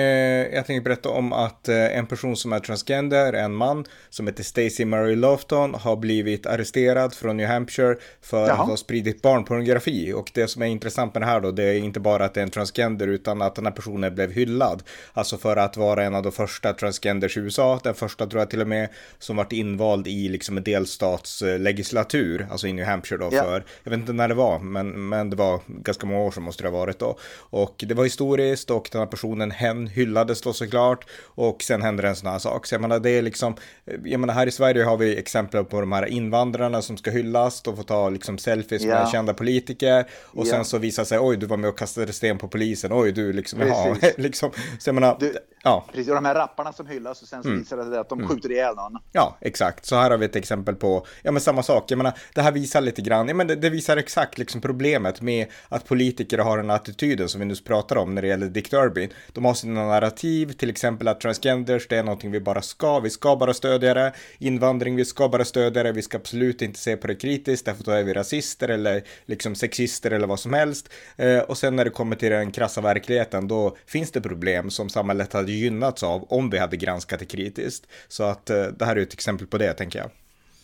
jag 0.54 0.66
tänkte 0.66 0.80
berätta 0.80 1.08
om 1.08 1.32
att 1.32 1.68
eh, 1.68 1.98
en 1.98 2.06
person 2.06 2.36
som 2.36 2.52
är 2.52 2.60
transgender, 2.60 3.32
en 3.32 3.54
man 3.54 3.84
som 4.10 4.26
heter 4.26 4.42
Stacy 4.42 4.84
Murray 4.84 5.16
Lofton, 5.16 5.74
har 5.74 5.96
blivit 5.96 6.46
arresterad 6.46 7.14
från 7.14 7.36
New 7.36 7.46
Hampshire 7.46 7.96
för 8.22 8.46
Jaha. 8.46 8.52
att 8.52 8.68
ha 8.68 8.76
spridit 8.76 9.22
barnpornografi. 9.22 10.12
Och 10.12 10.30
det 10.34 10.48
som 10.48 10.62
är 10.62 10.66
intressant 10.66 11.14
med 11.14 11.22
det 11.22 11.26
här 11.26 11.40
då, 11.40 11.50
det 11.50 11.64
är 11.64 11.78
inte 11.78 12.00
bara 12.00 12.24
att 12.24 12.34
det 12.34 12.40
är 12.40 12.42
en 12.42 12.50
transgender 12.50 13.06
utan 13.06 13.42
att 13.42 13.54
den 13.54 13.66
här 13.66 13.72
personen 13.72 14.14
blev 14.14 14.32
hyllad. 14.32 14.82
Alltså 15.12 15.38
för 15.38 15.56
att 15.56 15.76
vara 15.76 16.04
en 16.04 16.14
av 16.14 16.22
de 16.22 16.32
första 16.32 16.72
transgenders 16.72 17.36
i 17.36 17.40
USA, 17.40 17.80
den 17.84 17.94
första 17.94 18.26
tror 18.26 18.40
jag 18.40 18.50
till 18.50 18.60
och 18.60 18.68
med, 18.68 18.88
som 19.18 19.36
varit 19.36 19.52
invald 19.52 20.06
i 20.06 20.28
liksom 20.28 20.56
en 20.56 20.64
delstatslegislatur, 20.64 22.46
alltså 22.50 22.66
i 22.66 22.72
New 22.72 22.84
Hampshire 22.84 23.18
då 23.18 23.28
ja. 23.32 23.42
för, 23.42 23.64
jag 23.82 23.90
vet 23.90 24.00
inte 24.00 24.12
när 24.12 24.28
det 24.28 24.34
var, 24.34 24.58
men, 24.58 25.08
men 25.08 25.30
det 25.30 25.36
var 25.36 25.60
ganska 25.66 26.06
många 26.06 26.20
år 26.20 26.30
sedan 26.30 26.42
måste 26.42 26.62
det 26.62 26.68
ha 26.68 26.78
varit 26.78 26.98
då. 26.98 27.18
Och 27.50 27.84
det 27.88 27.94
var 27.94 28.04
historiskt 28.04 28.70
och 28.70 28.88
den 28.92 29.00
här 29.00 29.06
personen 29.06 29.50
hen 29.68 29.86
hyllades 29.86 30.40
då 30.40 30.52
såklart 30.52 31.06
och 31.24 31.62
sen 31.62 31.82
händer 31.82 32.04
en 32.04 32.16
sån 32.16 32.30
här 32.30 32.38
sak. 32.38 32.66
Så 32.66 32.74
jag 32.74 32.80
menar, 32.80 32.98
det 32.98 33.10
är 33.10 33.22
liksom, 33.22 33.56
jag 34.04 34.20
menar 34.20 34.34
här 34.34 34.46
i 34.46 34.50
Sverige 34.50 34.84
har 34.84 34.96
vi 34.96 35.16
exempel 35.16 35.64
på 35.64 35.80
de 35.80 35.92
här 35.92 36.06
invandrarna 36.06 36.82
som 36.82 36.96
ska 36.96 37.10
hyllas 37.10 37.62
och 37.62 37.76
få 37.76 37.82
ta 37.82 38.08
liksom 38.08 38.38
selfies 38.38 38.84
yeah. 38.84 39.02
med 39.02 39.10
kända 39.12 39.34
politiker 39.34 40.06
och 40.12 40.46
yeah. 40.46 40.56
sen 40.56 40.64
så 40.64 40.78
visar 40.78 41.04
sig, 41.04 41.18
oj 41.18 41.36
du 41.36 41.46
var 41.46 41.56
med 41.56 41.70
och 41.70 41.78
kastade 41.78 42.12
sten 42.12 42.38
på 42.38 42.48
polisen, 42.48 42.92
oj 42.92 43.12
du 43.12 43.32
liksom, 43.32 43.60
jaha, 43.60 43.96
liksom, 44.16 44.50
så 44.78 44.88
jag 44.88 44.94
menar, 44.94 45.16
du, 45.20 45.34
ja. 45.62 45.84
Precis, 45.90 46.08
och 46.08 46.14
de 46.14 46.24
här 46.24 46.34
rapparna 46.34 46.72
som 46.72 46.86
hyllas 46.86 47.22
och 47.22 47.28
sen 47.28 47.42
så 47.42 47.48
mm. 47.48 47.60
visar 47.60 47.76
det 47.76 47.84
sig 47.84 47.98
att 47.98 48.08
de 48.08 48.18
mm. 48.18 48.28
skjuter 48.28 48.50
ihjäl 48.50 48.74
någon. 48.74 48.98
Ja, 49.12 49.36
exakt, 49.40 49.86
så 49.86 49.96
här 49.96 50.10
har 50.10 50.18
vi 50.18 50.24
ett 50.24 50.36
exempel 50.36 50.74
på, 50.74 51.06
ja 51.22 51.32
men 51.32 51.40
samma 51.40 51.62
sak, 51.62 51.90
jag 51.90 51.96
menar, 51.96 52.12
det 52.34 52.42
här 52.42 52.52
visar 52.52 52.80
lite 52.80 53.02
grann, 53.02 53.28
ja 53.28 53.34
men 53.34 53.46
det, 53.46 53.54
det 53.54 53.70
visar 53.70 53.96
exakt 53.96 54.38
liksom 54.38 54.60
problemet 54.60 55.20
med 55.20 55.46
att 55.68 55.84
politiker 55.84 56.38
har 56.38 56.56
den 56.56 56.70
attityden 56.70 57.28
som 57.28 57.40
vi 57.40 57.46
nu 57.46 57.54
pratar 57.56 57.96
om 57.96 58.14
när 58.14 58.22
det 58.22 58.28
gäller 58.28 58.46
Dick 58.46 58.70
Durbin. 58.70 59.10
De 59.32 59.44
har 59.44 59.54
sina 59.54 59.86
narrativ, 59.86 60.52
till 60.52 60.70
exempel 60.70 61.08
att 61.08 61.20
transgenders, 61.20 61.88
det 61.88 61.96
är 61.96 62.02
någonting 62.02 62.30
vi 62.30 62.40
bara 62.40 62.62
ska, 62.62 63.00
vi 63.00 63.10
ska 63.10 63.36
bara 63.36 63.54
stödja 63.54 63.94
det. 63.94 64.12
Invandring, 64.38 64.96
vi 64.96 65.04
ska 65.04 65.28
bara 65.28 65.44
stödja 65.44 65.82
det, 65.82 65.92
vi 65.92 66.02
ska 66.02 66.16
absolut 66.16 66.62
inte 66.62 66.78
se 66.78 66.96
på 66.96 67.06
det 67.06 67.14
kritiskt, 67.14 67.66
därför 67.66 67.84
då 67.84 67.90
är 67.90 68.04
vi 68.04 68.14
rasister 68.14 68.68
eller 68.68 69.02
liksom 69.26 69.54
sexister 69.54 70.10
eller 70.10 70.26
vad 70.26 70.40
som 70.40 70.52
helst. 70.52 70.88
Eh, 71.16 71.38
och 71.38 71.58
sen 71.58 71.76
när 71.76 71.84
det 71.84 71.90
kommer 71.90 72.16
till 72.16 72.30
den 72.30 72.50
krassa 72.50 72.80
verkligheten, 72.80 73.48
då 73.48 73.76
finns 73.86 74.10
det 74.10 74.20
problem 74.20 74.70
som 74.70 74.88
samhället 74.88 75.32
hade 75.32 75.52
gynnats 75.58 76.02
av 76.02 76.24
om 76.24 76.50
vi 76.50 76.58
hade 76.58 76.76
granskat 76.76 77.18
det 77.18 77.24
kritiskt. 77.24 77.86
Så 78.08 78.24
att 78.24 78.50
eh, 78.50 78.62
det 78.62 78.84
här 78.84 78.96
är 78.96 79.00
ett 79.00 79.12
exempel 79.12 79.46
på 79.46 79.58
det, 79.58 79.72
tänker 79.72 79.98
jag. 79.98 80.10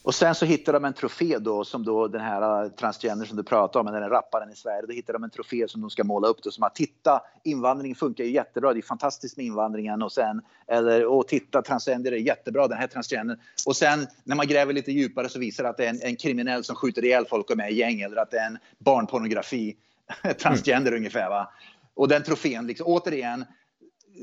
Och 0.05 0.15
sen 0.15 0.35
så 0.35 0.47
hittar 0.47 0.73
de 0.73 0.85
en 0.85 0.93
trofé 0.93 1.39
då 1.39 1.65
som 1.65 1.85
då 1.85 2.09
den 2.09 2.21
här 2.21 2.65
äh, 2.65 2.71
transgender 2.71 3.27
som 3.27 3.37
du 3.37 3.43
pratar 3.43 3.81
om, 3.81 3.87
den 3.87 4.03
här 4.03 4.11
rapparen 4.11 4.51
i 4.51 4.57
Sverige. 4.57 4.83
Då 4.87 4.93
hittar 4.93 5.13
de 5.13 5.25
en 5.25 5.31
trofé 5.31 5.69
som 5.69 5.81
de 5.81 5.91
ska 5.91 6.05
måla 6.05 6.29
upp 6.29 6.43
då 6.43 6.51
som 6.51 6.65
att 6.65 6.75
titta, 6.75 7.23
invandringen 7.45 7.97
funkar 7.97 8.25
ju 8.25 8.31
jättebra, 8.31 8.73
det 8.73 8.81
är 8.81 8.83
fantastiskt 8.83 9.37
med 9.37 9.47
invandringen 9.47 10.03
och 10.03 10.13
sen 10.13 10.43
eller 10.67 11.07
och 11.07 11.29
titta, 11.29 11.63
transgender 11.63 12.13
är 12.13 12.17
jättebra, 12.17 12.69
den 12.69 12.79
här 12.79 12.87
transgendern. 12.87 13.39
Och 13.67 13.77
sen 13.77 14.07
när 14.25 14.37
man 14.37 14.47
gräver 14.47 14.73
lite 14.73 14.93
djupare 14.93 15.29
så 15.29 15.39
visar 15.39 15.65
det 15.65 15.71
att 15.71 15.77
det 15.77 15.87
är 15.87 15.91
en, 15.91 16.01
en 16.03 16.17
kriminell 16.17 16.65
som 16.65 16.77
skjuter 16.77 17.05
ihjäl 17.05 17.27
folk 17.27 17.51
och 17.51 17.57
med 17.57 17.71
i 17.71 17.75
gäng 17.75 18.01
eller 18.01 18.17
att 18.17 18.31
det 18.31 18.39
är 18.39 18.47
en 18.47 18.59
barnpornografi, 18.79 19.77
transgender 20.39 20.91
mm. 20.91 20.99
ungefär 20.99 21.29
va. 21.29 21.53
Och 21.95 22.09
den 22.09 22.23
trofén, 22.23 22.67
liksom, 22.67 22.87
återigen, 22.87 23.45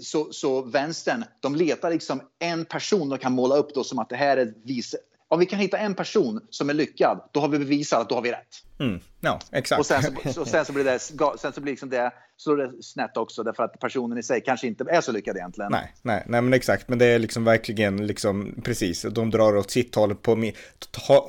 så, 0.02 0.34
så 0.34 0.62
vänstern, 0.62 1.24
de 1.40 1.56
letar 1.56 1.92
liksom 1.92 2.22
en 2.40 2.66
person 2.66 3.10
de 3.10 3.20
kan 3.20 3.32
måla 3.32 3.56
upp 3.56 3.74
då 3.74 3.84
som 3.84 4.00
att 4.00 4.10
det 4.10 4.16
här 4.16 4.38
är 4.38 4.54
vis, 4.64 4.96
om 5.28 5.40
vi 5.40 5.46
kan 5.46 5.60
hitta 5.60 5.78
en 5.78 5.96
person 5.96 6.42
som 6.50 6.70
är 6.70 6.74
lyckad, 6.74 7.30
då 7.32 7.40
har 7.40 7.48
vi 7.48 7.60
bevisat 7.60 8.00
att 8.00 8.10
då 8.10 8.16
har 8.16 8.22
vi 8.22 8.32
rätt. 8.32 8.64
Mm. 8.80 9.00
Ja, 9.22 9.40
exakt. 9.52 9.80
Och 9.80 9.86
sen 9.86 10.04
så, 10.34 10.42
och 10.42 10.48
sen 10.48 10.66
så 10.66 10.74
blir 10.74 10.84
det, 10.84 11.00
sen 11.40 11.54
så 11.54 11.62
blir 11.62 11.74
liksom 11.74 11.90
det, 11.90 12.12
så 12.38 12.56
det 12.56 12.84
snett 12.84 13.18
också, 13.18 13.44
därför 13.44 13.64
att 13.64 13.80
personen 13.80 14.18
i 14.18 14.24
sig 14.24 14.42
kanske 14.42 14.68
inte 14.68 14.86
är 14.90 15.02
så 15.02 15.12
lyckad 15.12 15.38
egentligen. 15.38 15.72
Nej, 15.72 15.94
nej, 16.02 16.24
nej 16.28 16.42
men 16.42 16.54
exakt, 16.54 16.90
men 16.90 17.00
det 17.00 17.06
är 17.06 17.20
liksom 17.20 17.44
verkligen 17.44 18.08
liksom 18.08 18.62
precis, 18.64 19.06
de 19.12 19.30
drar 19.30 19.58
åt 19.58 19.72
sitt 19.72 19.96
håll 19.96 20.16
på, 20.16 20.52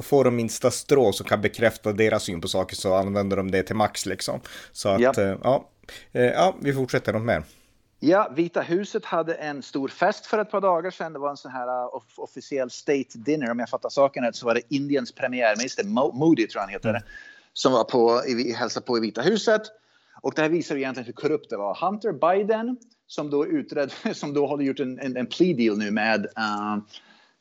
får 0.02 0.24
de 0.24 0.36
minsta 0.36 0.70
strå 0.70 1.12
som 1.12 1.26
kan 1.26 1.40
bekräfta 1.40 1.92
deras 1.92 2.22
syn 2.22 2.40
på 2.40 2.48
saker 2.48 2.76
så 2.76 2.94
använder 2.94 3.36
de 3.36 3.50
det 3.50 3.62
till 3.62 3.76
max 3.76 4.06
liksom. 4.06 4.40
Så 4.72 4.88
att, 4.88 5.00
ja, 5.00 5.12
eh, 5.16 5.36
ja, 5.42 5.68
eh, 6.12 6.22
ja 6.22 6.56
vi 6.60 6.72
fortsätter 6.72 7.12
något 7.12 7.22
mer. 7.22 7.44
Ja, 8.04 8.32
Vita 8.36 8.60
huset 8.60 9.04
hade 9.04 9.34
en 9.34 9.62
stor 9.62 9.88
fest 9.88 10.26
för 10.26 10.38
ett 10.38 10.50
par 10.50 10.60
dagar 10.60 10.90
sedan. 10.90 11.12
Det 11.12 11.18
var 11.18 11.30
en 11.30 11.36
sån 11.36 11.50
här 11.50 11.66
uh, 11.66 11.94
off 11.94 12.18
officiell 12.18 12.70
state 12.70 13.18
dinner. 13.18 13.50
Om 13.50 13.58
jag 13.58 13.68
fattar 13.68 13.88
saken 13.88 14.24
rätt 14.24 14.36
så 14.36 14.46
var 14.46 14.54
det 14.54 14.62
Indiens 14.68 15.12
premiärminister, 15.12 15.84
Mo 15.84 16.12
Modi 16.12 16.46
tror 16.46 16.60
jag 16.60 16.62
han 16.62 16.72
heter, 16.72 16.88
mm. 16.88 17.02
som 17.52 17.72
var 17.72 17.84
på, 17.84 18.22
i, 18.26 18.52
hälsade 18.52 18.86
på 18.86 18.98
i 18.98 19.00
Vita 19.00 19.22
huset. 19.22 19.62
Och 20.22 20.32
det 20.34 20.42
här 20.42 20.48
visar 20.48 20.76
egentligen 20.76 21.06
hur 21.06 21.12
korrupt 21.12 21.50
det 21.50 21.56
var. 21.56 21.78
Hunter 21.80 22.12
Biden, 22.12 22.76
som 23.06 23.30
då, 23.30 23.46
utredd, 23.46 23.92
som 24.12 24.34
då 24.34 24.46
hade 24.46 24.64
gjort 24.64 24.80
en, 24.80 24.98
en, 24.98 25.16
en 25.16 25.26
plea 25.26 25.56
deal 25.56 25.78
nu 25.78 25.90
med 25.90 26.20
uh, 26.20 26.78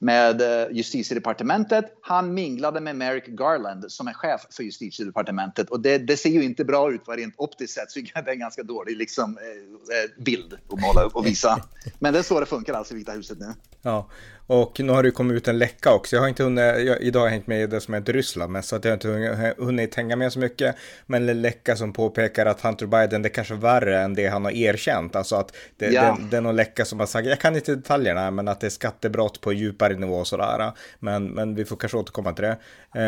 med 0.01 0.41
eh, 0.41 0.67
justitiedepartementet. 0.71 1.85
Han 2.01 2.33
minglade 2.33 2.81
med 2.81 2.95
Merrick 2.95 3.27
Garland 3.27 3.91
som 3.91 4.07
är 4.07 4.13
chef 4.13 4.41
för 4.49 4.63
justitiedepartementet 4.63 5.69
och 5.69 5.79
det, 5.79 5.97
det 5.97 6.17
ser 6.17 6.29
ju 6.29 6.43
inte 6.43 6.65
bra 6.65 6.91
ut 6.91 7.01
rent 7.07 7.33
optiskt 7.37 7.73
sett 7.73 7.91
så 7.91 7.99
det 7.99 8.15
är 8.15 8.33
en 8.33 8.39
ganska 8.39 8.63
dålig 8.63 8.97
liksom, 8.97 9.37
eh, 9.37 9.97
eh, 9.97 10.23
bild 10.23 10.53
att 10.53 10.81
måla 10.81 11.03
upp 11.03 11.15
och 11.15 11.25
visa. 11.25 11.63
Men 11.99 12.13
det 12.13 12.19
är 12.19 12.23
så 12.23 12.39
det 12.39 12.45
funkar 12.45 12.73
alltså 12.73 12.93
i 12.93 12.97
Vita 12.97 13.11
huset 13.11 13.39
nu. 13.39 13.53
Ja, 13.81 14.09
och 14.51 14.79
nu 14.79 14.91
har 14.91 15.03
det 15.03 15.11
kommit 15.11 15.37
ut 15.37 15.47
en 15.47 15.57
läcka 15.57 15.93
också. 15.93 16.15
Jag 16.15 16.23
har 16.23 16.29
inte 16.29 16.43
hunnit, 16.43 16.63
jag, 16.63 17.01
idag 17.01 17.19
har 17.19 17.27
jag 17.27 17.31
hängt 17.31 17.47
med 17.47 17.63
i 17.63 17.67
det 17.67 17.81
som 17.81 17.93
heter 17.93 18.13
Ryssland 18.13 18.51
men 18.51 18.63
så 18.63 18.75
att 18.75 18.85
jag 18.85 18.93
inte 18.93 19.07
hunnit, 19.07 19.57
hunnit 19.57 19.95
hänga 19.95 20.15
med 20.15 20.33
så 20.33 20.39
mycket. 20.39 20.75
Men 21.05 21.29
en 21.29 21.41
läcka 21.41 21.75
som 21.75 21.93
påpekar 21.93 22.45
att 22.45 22.61
Hunter 22.61 22.85
Biden, 22.85 23.21
det 23.21 23.27
är 23.27 23.33
kanske 23.33 23.53
värre 23.53 24.01
än 24.01 24.13
det 24.13 24.27
han 24.27 24.45
har 24.45 24.51
erkänt. 24.51 25.15
Alltså 25.15 25.35
att 25.35 25.55
det, 25.77 25.85
ja. 25.91 26.01
det, 26.01 26.27
det 26.31 26.37
är 26.37 26.41
någon 26.41 26.55
läcka 26.55 26.85
som 26.85 26.99
har 26.99 27.07
sagt, 27.07 27.27
jag 27.27 27.39
kan 27.39 27.55
inte 27.55 27.75
detaljerna, 27.75 28.31
men 28.31 28.47
att 28.47 28.59
det 28.59 28.67
är 28.67 28.71
skattebrott 28.71 29.41
på 29.41 29.53
djupare 29.53 29.93
nivå 29.93 30.15
och 30.15 30.27
sådär. 30.27 30.71
Men, 30.99 31.27
men 31.27 31.55
vi 31.55 31.65
får 31.65 31.75
kanske 31.75 31.97
återkomma 31.97 32.33
till 32.33 32.43
det. 32.43 32.57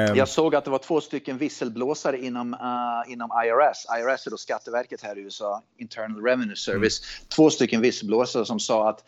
Um, 0.09 0.15
jag 0.15 0.27
såg 0.27 0.55
att 0.55 0.65
det 0.65 0.71
var 0.71 0.79
två 0.79 1.01
stycken 1.01 1.38
visselblåsare 1.38 2.17
inom, 2.17 2.53
uh, 2.53 3.12
inom 3.13 3.29
IRS. 3.45 3.85
IRS 4.00 4.27
är 4.27 4.31
då 4.31 4.38
Skatteverket 4.38 5.01
här 5.01 5.17
i 5.17 5.21
USA, 5.21 5.63
Internal 5.77 6.23
Revenue 6.23 6.55
Service. 6.55 7.01
Mm. 7.01 7.27
Två 7.35 7.50
stycken 7.50 7.81
visselblåsare 7.81 8.45
som 8.45 8.59
sa 8.59 8.89
att 8.89 9.03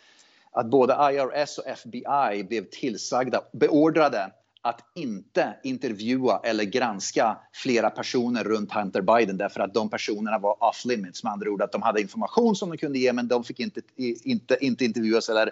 att 0.56 0.70
både 0.70 0.94
IRS 0.94 1.58
och 1.58 1.68
FBI 1.68 2.44
blev 2.44 2.66
tillsagda, 2.72 3.42
beordrade 3.52 4.32
att 4.62 4.82
inte 4.96 5.56
intervjua 5.64 6.40
eller 6.44 6.64
granska 6.64 7.38
flera 7.54 7.90
personer 7.90 8.44
runt 8.44 8.74
Hunter 8.74 9.02
Biden 9.02 9.38
därför 9.38 9.60
att 9.60 9.74
de 9.74 9.90
personerna 9.90 10.40
var 10.40 10.64
off 10.64 10.86
limits. 10.86 11.24
Med 11.24 11.34
andra 11.34 11.50
ord 11.50 11.62
att 11.62 11.72
de 11.72 11.82
hade 11.82 12.02
information 12.02 12.56
som 12.56 12.70
de 12.70 12.78
kunde 12.78 13.00
ge 13.00 13.14
men 13.14 13.28
de 13.28 13.44
fick 13.44 13.60
inte, 13.60 13.82
inte, 14.24 14.58
inte 14.62 14.86
intervjuas 14.86 15.30
eller 15.30 15.52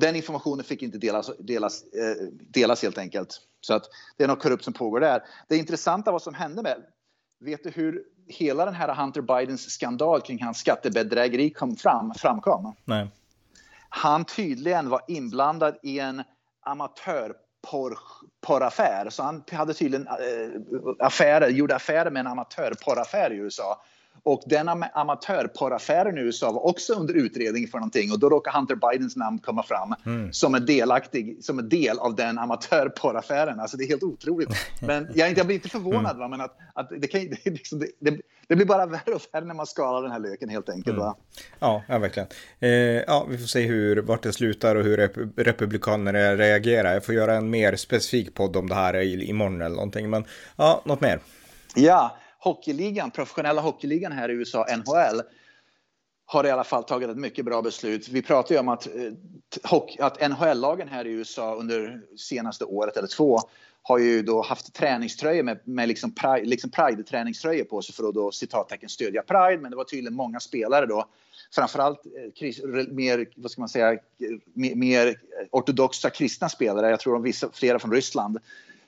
den 0.00 0.16
informationen 0.16 0.64
fick 0.64 0.82
inte 0.82 0.98
delas, 0.98 1.30
delas, 1.38 1.82
eh, 1.82 2.26
delas 2.30 2.82
helt 2.82 2.98
enkelt. 2.98 3.40
Så 3.60 3.74
att 3.74 3.84
det 4.16 4.24
är 4.24 4.28
något 4.28 4.42
korrupt 4.42 4.64
som 4.64 4.72
pågår 4.72 5.00
där. 5.00 5.22
Det 5.48 5.56
intressanta 5.56 6.12
vad 6.12 6.22
som 6.22 6.34
hände 6.34 6.62
med, 6.62 6.76
vet 7.40 7.64
du 7.64 7.70
hur 7.70 8.02
hela 8.26 8.64
den 8.64 8.74
här 8.74 8.94
Hunter 8.94 9.20
Bidens 9.20 9.70
skandal 9.70 10.20
kring 10.20 10.42
hans 10.42 10.58
skattebedrägeri 10.58 11.50
kom 11.50 11.76
fram, 11.76 12.14
framkom? 12.14 12.74
Nej 12.84 13.08
han 13.90 14.24
tydligen 14.24 14.88
var 14.88 15.02
inblandad 15.08 15.76
i 15.82 15.98
en 15.98 16.22
amatörporraffär. 16.66 19.10
Så 19.10 19.22
han 19.22 19.44
hade 19.52 19.74
tydligen 19.74 20.06
eh, 20.06 20.14
affärer, 20.98 21.48
gjorde 21.48 21.76
affärer 21.76 22.10
med 22.10 22.20
en 22.20 22.26
amatörporraffär 22.26 23.32
i 23.32 23.36
USA. 23.36 23.82
Och 24.22 24.42
den 24.46 24.68
amatörporraffären 24.68 26.18
i 26.18 26.20
USA 26.20 26.52
var 26.52 26.66
också 26.66 26.94
under 26.94 27.14
utredning 27.14 27.68
för 27.68 27.78
någonting 27.78 28.12
och 28.12 28.18
då 28.18 28.28
råkar 28.28 28.52
Hunter 28.52 28.74
Bidens 28.74 29.16
namn 29.16 29.38
komma 29.38 29.62
fram 29.62 29.94
mm. 30.06 30.32
som 30.32 30.54
en 30.54 30.66
delaktig, 30.66 31.44
som 31.44 31.58
en 31.58 31.68
del 31.68 31.98
av 31.98 32.14
den 32.14 32.38
amatörporraffären. 32.38 33.60
Alltså 33.60 33.76
det 33.76 33.84
är 33.84 33.88
helt 33.88 34.02
otroligt. 34.02 34.48
Men 34.80 35.08
jag, 35.14 35.38
jag 35.38 35.46
blir 35.46 35.56
inte 35.56 35.68
förvånad, 35.68 36.16
mm. 36.16 36.18
va? 36.18 36.28
men 36.28 36.40
att, 36.40 36.56
att 36.74 36.88
det, 36.98 37.06
kan, 37.06 37.20
det, 37.20 37.50
liksom, 37.50 37.78
det, 37.78 38.20
det, 38.48 38.56
blir 38.56 38.66
bara 38.66 38.86
värre 38.86 39.14
och 39.14 39.20
värre 39.32 39.44
när 39.44 39.54
man 39.54 39.66
skalar 39.66 40.02
den 40.02 40.12
här 40.12 40.18
löken 40.18 40.48
helt 40.48 40.68
enkelt. 40.68 40.96
Mm. 40.96 41.00
Va? 41.00 41.16
Ja, 41.58 41.82
ja, 41.88 41.98
verkligen. 41.98 42.28
Eh, 42.60 42.70
ja, 43.06 43.26
vi 43.30 43.38
får 43.38 43.46
se 43.46 43.60
hur, 43.60 43.96
vart 44.02 44.22
det 44.22 44.32
slutar 44.32 44.76
och 44.76 44.84
hur 44.84 44.96
rep 44.96 45.16
republikanerna 45.36 46.36
reagerar. 46.36 46.92
Jag 46.92 47.04
får 47.04 47.14
göra 47.14 47.34
en 47.34 47.50
mer 47.50 47.76
specifik 47.76 48.34
podd 48.34 48.56
om 48.56 48.68
det 48.68 48.74
här 48.74 49.02
imorgon 49.02 49.62
eller 49.62 49.76
någonting. 49.76 50.10
Men 50.10 50.24
ja, 50.56 50.82
något 50.84 51.00
mer? 51.00 51.20
Ja, 51.74 52.16
hockeyligan, 52.40 53.10
professionella 53.10 53.60
hockeyligan 53.60 54.12
här 54.12 54.28
i 54.28 54.32
USA, 54.32 54.66
NHL, 54.76 55.22
har 56.26 56.46
i 56.46 56.50
alla 56.50 56.64
fall 56.64 56.84
tagit 56.84 57.08
ett 57.08 57.16
mycket 57.16 57.44
bra 57.44 57.62
beslut. 57.62 58.08
Vi 58.08 58.22
pratar 58.22 58.54
ju 58.54 58.58
om 58.58 58.68
att, 58.68 58.86
eh, 58.86 59.82
att 59.98 60.30
NHL-lagen 60.30 60.88
här 60.88 61.06
i 61.06 61.10
USA 61.10 61.54
under 61.54 62.00
senaste 62.16 62.64
året 62.64 62.96
eller 62.96 63.08
två 63.08 63.38
har 63.82 63.98
ju 63.98 64.22
då 64.22 64.42
haft 64.42 64.74
träningströjor 64.74 65.42
med, 65.42 65.58
med 65.64 65.88
liksom, 65.88 66.14
pride, 66.14 66.46
liksom 66.46 66.70
Pride-träningströjor 66.70 67.64
på 67.64 67.82
sig 67.82 67.94
för 67.94 68.08
att 68.08 68.14
då 68.14 68.32
citattecken 68.32 68.88
stödja 68.88 69.22
Pride. 69.22 69.58
Men 69.62 69.70
det 69.70 69.76
var 69.76 69.84
tydligen 69.84 70.14
många 70.14 70.40
spelare 70.40 70.86
då, 70.86 71.08
framförallt 71.54 72.06
eh, 72.06 72.92
mer, 72.92 73.26
vad 73.36 73.50
ska 73.50 73.60
man 73.60 73.68
säga, 73.68 73.92
eh, 73.92 73.98
mer, 74.54 74.74
mer 74.74 75.20
ortodoxa 75.50 76.10
kristna 76.10 76.48
spelare. 76.48 76.90
Jag 76.90 77.00
tror 77.00 77.12
de 77.12 77.22
vissa, 77.22 77.48
flera 77.52 77.78
från 77.78 77.92
Ryssland 77.92 78.38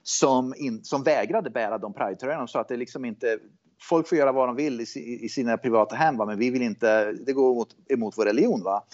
som, 0.02 0.54
in, 0.56 0.85
som 0.85 1.02
vägrade 1.02 1.50
bära 1.50 1.78
de 1.78 1.92
Pride-tröjorna. 1.92 2.47
Så 2.47 2.59
att 2.59 2.68
det 2.68 2.76
liksom 2.76 3.04
inte, 3.04 3.38
folk 3.80 4.09
får 4.09 4.18
göra 4.18 4.32
vad 4.32 4.49
de 4.49 4.56
vill 4.56 4.80
i, 4.80 5.18
i 5.25 5.28
sina 5.28 5.56
privata 5.56 5.97
hem, 5.97 6.16
va? 6.16 6.26
men 6.26 6.38
vi 6.38 6.50
vill 6.50 6.62
inte, 6.62 7.12
det 7.12 7.32
går 7.32 7.52
emot, 7.52 7.68
emot 7.88 8.14
vår 8.18 8.25
religion. 8.25 8.62
Va? 8.62 8.85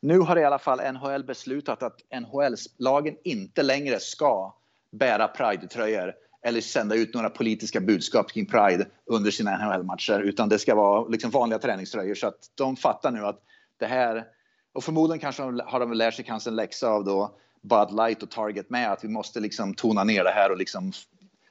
Nu 0.00 0.18
har 0.18 0.38
i 0.38 0.44
alla 0.44 0.58
fall 0.58 0.92
NHL 0.92 1.24
beslutat 1.24 1.82
att 1.82 2.00
NHL-lagen 2.20 3.16
inte 3.24 3.62
längre 3.62 4.00
ska 4.00 4.54
bära 4.92 5.28
Pride-tröjor 5.28 6.14
eller 6.42 6.60
sända 6.60 6.94
ut 6.94 7.14
några 7.14 7.30
politiska 7.30 7.80
budskap 7.80 8.30
kring 8.30 8.46
Pride 8.46 8.86
under 9.06 9.30
sina 9.30 9.66
NHL-matcher, 9.66 10.20
utan 10.20 10.48
det 10.48 10.58
ska 10.58 10.74
vara 10.74 11.08
liksom 11.08 11.30
vanliga 11.30 11.58
träningströjor. 11.58 12.14
Så 12.14 12.26
att 12.26 12.38
de 12.54 12.76
fattar 12.76 13.10
nu 13.10 13.26
att 13.26 13.42
det 13.78 13.86
här, 13.86 14.24
och 14.72 14.84
förmodligen 14.84 15.20
kanske 15.20 15.42
har 15.42 15.80
de 15.80 15.92
lärt 15.92 16.14
sig 16.14 16.24
kanske 16.24 16.50
en 16.50 16.56
läxa 16.56 16.88
av 16.88 17.04
då 17.04 17.38
Bud 17.62 17.96
Light 17.96 18.22
och 18.22 18.30
Target 18.30 18.70
med 18.70 18.92
att 18.92 19.04
vi 19.04 19.08
måste 19.08 19.40
liksom 19.40 19.74
tona 19.74 20.04
ner 20.04 20.24
det 20.24 20.30
här 20.30 20.50
och 20.50 20.56
liksom 20.56 20.92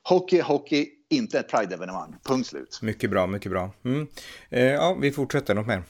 hockey, 0.04 0.42
hockey, 0.42 0.90
inte 1.10 1.40
ett 1.40 1.52
Pride-evenemang. 1.52 2.16
Punkt 2.24 2.48
slut. 2.48 2.80
Mycket 2.82 3.10
bra, 3.10 3.28
mycket 3.28 3.52
bra. 3.52 3.72
Mm. 3.86 4.08
Eh, 4.50 4.64
ja, 4.64 4.98
vi 5.02 5.12
fortsätter. 5.12 5.56
Något 5.56 5.68
mer? 5.68 5.84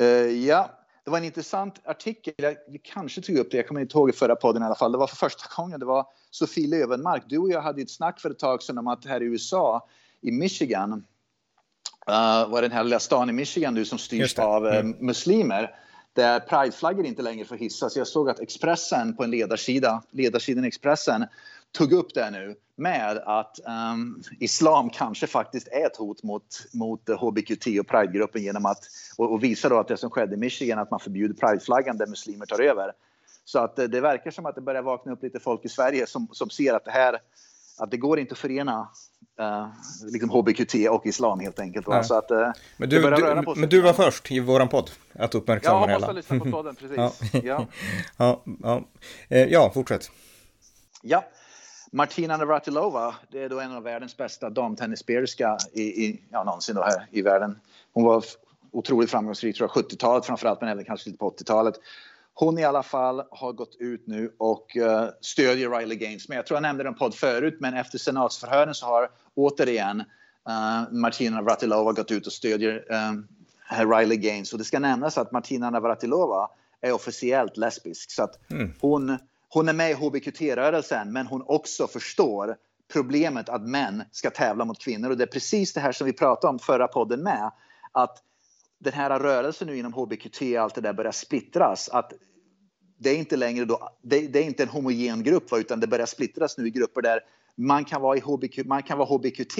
Eh, 0.00 0.06
ja, 0.46 0.70
det 1.04 1.10
var 1.10 1.18
en 1.18 1.24
intressant 1.24 1.80
artikel. 1.84 2.34
Jag, 2.36 2.56
kanske 2.82 3.20
tog 3.20 3.36
upp 3.36 3.50
det, 3.50 3.56
jag 3.56 3.68
kommer 3.68 3.80
inte 3.80 3.98
ihåg 3.98 4.10
i 4.10 4.12
förra 4.12 4.36
podden 4.36 4.62
i 4.62 4.66
alla 4.66 4.74
fall. 4.74 4.92
Det 4.92 4.98
var 4.98 5.06
för 5.06 5.16
första 5.16 5.44
gången. 5.56 5.80
Det 5.80 5.86
var 5.86 6.06
Sofie 6.30 6.68
Lövenmark. 6.68 7.22
Du 7.26 7.38
och 7.38 7.50
jag 7.50 7.60
hade 7.60 7.82
ett 7.82 7.90
snack 7.90 8.20
för 8.20 8.30
ett 8.30 8.38
tag 8.38 8.62
sedan 8.62 8.78
om 8.78 8.86
att 8.86 9.04
här 9.04 9.22
i 9.22 9.24
USA, 9.24 9.88
i 10.20 10.30
Michigan, 10.30 10.92
uh, 10.92 12.50
var 12.50 12.62
den 12.62 12.72
här 12.72 12.84
lilla 12.84 12.98
stan 12.98 13.30
i 13.30 13.32
Michigan 13.32 13.74
du 13.74 13.84
som 13.84 13.98
styrs 13.98 14.38
av 14.38 14.66
uh, 14.66 14.82
muslimer 14.82 15.74
där 16.12 16.34
eh, 16.34 16.46
prideflaggor 16.46 17.06
inte 17.06 17.22
längre 17.22 17.44
får 17.44 17.56
hissas. 17.56 17.96
Jag 17.96 18.06
såg 18.06 18.30
att 18.30 18.40
Expressen 18.40 19.16
på 19.16 19.24
en 19.24 19.30
ledarsida, 19.30 20.02
ledarsidan 20.10 20.64
Expressen, 20.64 21.26
tog 21.72 21.92
upp 21.92 22.14
det 22.14 22.30
nu 22.30 22.56
med 22.76 23.18
att 23.18 23.60
um, 23.92 24.22
islam 24.40 24.90
kanske 24.90 25.26
faktiskt 25.26 25.68
är 25.68 25.86
ett 25.86 25.96
hot 25.96 26.22
mot, 26.22 26.66
mot 26.72 27.08
HBQT 27.08 27.66
och 27.80 27.86
pridegruppen 27.86 28.42
genom 28.42 28.66
att 28.66 28.84
och, 29.16 29.32
och 29.32 29.44
visa 29.44 29.68
då 29.68 29.78
att 29.78 29.88
det 29.88 29.96
som 29.96 30.10
skedde 30.10 30.34
i 30.34 30.38
Michigan 30.38 30.78
att 30.78 30.90
man 30.90 31.00
förbjuder 31.00 31.34
prideflaggan 31.34 31.96
där 31.96 32.06
muslimer 32.06 32.46
tar 32.46 32.60
över. 32.60 32.92
Så 33.44 33.58
att 33.58 33.76
det, 33.76 33.86
det 33.86 34.00
verkar 34.00 34.30
som 34.30 34.46
att 34.46 34.54
det 34.54 34.60
börjar 34.60 34.82
vakna 34.82 35.12
upp 35.12 35.22
lite 35.22 35.40
folk 35.40 35.64
i 35.64 35.68
Sverige 35.68 36.06
som, 36.06 36.28
som 36.32 36.50
ser 36.50 36.74
att 36.74 36.84
det 36.84 36.90
här 36.90 37.18
att 37.80 37.90
det 37.90 37.96
går 37.96 38.18
inte 38.18 38.32
att 38.32 38.38
förena 38.38 38.88
uh, 39.40 39.68
liksom 40.12 40.30
HBQT 40.30 40.74
och 40.90 41.06
islam 41.06 41.40
helt 41.40 41.60
enkelt. 41.60 41.86
Så 42.06 42.14
att, 42.14 42.30
uh, 42.30 42.52
men 42.76 42.88
du, 42.88 43.02
du 43.10 43.54
men 43.56 43.68
du 43.68 43.80
var 43.80 43.92
först 43.92 44.30
i 44.30 44.40
våran 44.40 44.68
podd 44.68 44.90
att 45.12 45.34
uppmärksamma 45.34 45.86
det 45.86 45.92
hela. 45.92 46.06
Ja, 46.06 46.12
lyssna 46.12 46.38
på 46.38 46.50
podden, 46.50 46.74
precis. 46.74 46.96
ja. 47.44 47.66
ja, 48.16 48.42
ja. 48.62 48.84
Eh, 49.28 49.44
ja, 49.44 49.70
fortsätt. 49.74 50.10
Ja, 51.02 51.24
Martina 51.92 52.36
Navratilova, 52.36 53.14
det 53.30 53.42
är 53.42 53.48
då 53.48 53.60
en 53.60 53.72
av 53.72 53.82
världens 53.82 54.16
bästa 54.16 54.50
damtennisspelare 54.50 55.58
i, 55.72 55.82
i, 55.82 56.22
ja, 56.30 56.44
någonsin 56.44 56.74
då 56.74 56.82
här 56.82 57.06
i 57.10 57.22
världen. 57.22 57.58
Hon 57.92 58.04
var 58.04 58.24
otroligt 58.72 59.10
framgångsrik, 59.10 59.56
tror 59.56 59.70
jag, 59.74 59.84
70-talet 59.84 60.26
framförallt, 60.26 60.60
men 60.60 60.70
även 60.70 60.84
kanske 60.84 61.08
lite 61.08 61.18
på 61.18 61.30
80-talet. 61.30 61.74
Hon 62.34 62.58
i 62.58 62.64
alla 62.64 62.82
fall 62.82 63.22
har 63.30 63.52
gått 63.52 63.76
ut 63.78 64.06
nu 64.06 64.34
och 64.38 64.76
uh, 64.76 65.08
stödjer 65.20 65.70
Riley 65.70 65.96
Gaines. 65.96 66.28
Men 66.28 66.36
jag 66.36 66.46
tror 66.46 66.56
jag 66.56 66.62
nämnde 66.62 66.84
den 66.84 66.94
podd 66.94 67.14
förut, 67.14 67.56
men 67.60 67.74
efter 67.74 67.98
senatsförhören 67.98 68.74
så 68.74 68.86
har 68.86 69.10
återigen 69.34 70.00
uh, 70.00 70.92
Martina 70.92 71.36
Navratilova 71.36 71.92
gått 71.92 72.10
ut 72.10 72.26
och 72.26 72.32
stödjer 72.32 72.84
uh, 72.92 73.90
Riley 73.90 74.16
Gaines. 74.16 74.52
Och 74.52 74.58
det 74.58 74.64
ska 74.64 74.78
nämnas 74.78 75.18
att 75.18 75.32
Martina 75.32 75.70
Navratilova 75.70 76.50
är 76.80 76.92
officiellt 76.92 77.56
lesbisk. 77.56 78.10
Så 78.10 78.22
att 78.22 78.50
mm. 78.50 78.72
hon, 78.80 79.18
hon 79.48 79.68
är 79.68 79.72
med 79.72 79.90
i 79.90 79.94
hbqt-rörelsen, 79.94 81.12
men 81.12 81.26
hon 81.26 81.42
också 81.46 81.86
förstår 81.86 82.56
problemet 82.92 83.48
att 83.48 83.62
män 83.62 84.02
ska 84.10 84.30
tävla 84.30 84.64
mot 84.64 84.78
kvinnor. 84.78 85.10
Och 85.10 85.16
det 85.16 85.24
är 85.24 85.32
precis 85.32 85.72
det 85.72 85.80
här 85.80 85.92
som 85.92 86.06
vi 86.06 86.12
pratade 86.12 86.50
om 86.50 86.58
förra 86.58 86.88
podden 86.88 87.22
med. 87.22 87.50
Att 87.92 88.22
den 88.80 88.92
här 88.92 89.18
rörelsen 89.18 89.68
nu 89.68 89.78
inom 89.78 89.92
hbqt 89.92 90.56
allt 90.58 90.74
det 90.74 90.80
där 90.80 90.92
börjar 90.92 91.12
splittras. 91.12 91.88
Att 91.88 92.12
det 92.98 93.10
är 93.10 93.18
inte 93.18 93.36
längre 93.36 93.64
då, 93.64 93.88
det, 94.02 94.20
det 94.20 94.38
är 94.38 94.42
inte 94.44 94.62
en 94.62 94.68
homogen 94.68 95.22
grupp 95.22 95.52
utan 95.52 95.80
det 95.80 95.86
börjar 95.86 96.06
splittras 96.06 96.58
nu 96.58 96.66
i 96.66 96.70
grupper 96.70 97.02
där 97.02 97.20
man 97.54 97.84
kan 97.84 98.02
vara, 98.02 98.16
i 98.16 98.20
HBQ, 98.20 98.58
man 98.66 98.82
kan 98.82 98.98
vara 98.98 99.08
hbqt 99.08 99.58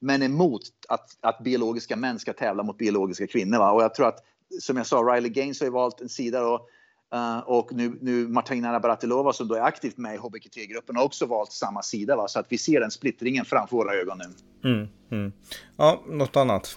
men 0.00 0.22
emot 0.22 0.62
att, 0.88 1.16
att 1.20 1.38
biologiska 1.38 1.96
män 1.96 2.18
ska 2.18 2.32
tävla 2.32 2.62
mot 2.62 2.78
biologiska 2.78 3.26
kvinnor. 3.26 3.58
Va? 3.58 3.72
Och 3.72 3.82
jag 3.82 3.94
tror 3.94 4.08
att, 4.08 4.24
som 4.60 4.76
jag 4.76 4.86
sa, 4.86 5.02
Riley 5.02 5.30
Gaines 5.30 5.60
har 5.60 5.66
ju 5.66 5.72
valt 5.72 6.00
en 6.00 6.08
sida 6.08 6.40
då, 6.40 6.68
uh, 7.14 7.38
och 7.38 7.72
nu, 7.72 7.98
nu 8.00 8.28
Martina 8.28 8.72
Navratilova 8.72 9.32
som 9.32 9.48
då 9.48 9.54
är 9.54 9.60
aktivt 9.60 9.96
med 9.96 10.14
i 10.14 10.18
hbqt-gruppen 10.18 10.96
har 10.96 11.04
också 11.04 11.26
valt 11.26 11.52
samma 11.52 11.82
sida. 11.82 12.16
Va? 12.16 12.28
Så 12.28 12.40
att 12.40 12.46
vi 12.48 12.58
ser 12.58 12.80
den 12.80 12.90
splittringen 12.90 13.44
framför 13.44 13.76
våra 13.76 13.94
ögon 13.94 14.18
nu. 14.18 14.70
Mm, 14.70 14.88
mm. 15.10 15.32
Ja, 15.76 16.02
något 16.06 16.36
annat? 16.36 16.76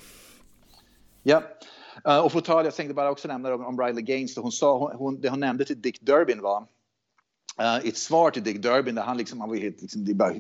Ja. 1.24 1.44
Uh, 2.08 2.18
och 2.18 2.32
för 2.32 2.42
tal, 2.42 2.66
jag 2.66 2.76
tänkte 2.76 2.94
bara 2.94 3.12
också 3.12 3.28
nämna 3.28 3.54
om, 3.54 3.66
om 3.66 3.82
Riley 3.82 4.02
Gaines. 4.02 4.38
Hon 4.38 4.52
sa, 4.52 4.94
hon, 4.94 5.22
det 5.22 5.30
hon 5.30 5.40
nämnde 5.40 5.66
till 5.66 5.82
Dick 5.82 6.02
Durbin 6.02 6.42
var 6.42 6.60
uh, 7.62 7.88
ett 7.88 7.98
svar 7.98 8.32
till 8.32 8.44
Dick 8.44 8.58
Durbin 8.58 8.96
där 8.96 9.04
han 9.04 9.18
liksom, 9.18 9.40
han 9.40 9.50
var 9.50 9.56
helt, 9.56 9.82
liksom, 9.82 10.06
det 10.06 10.12
är 10.12 10.16
bara 10.16 10.34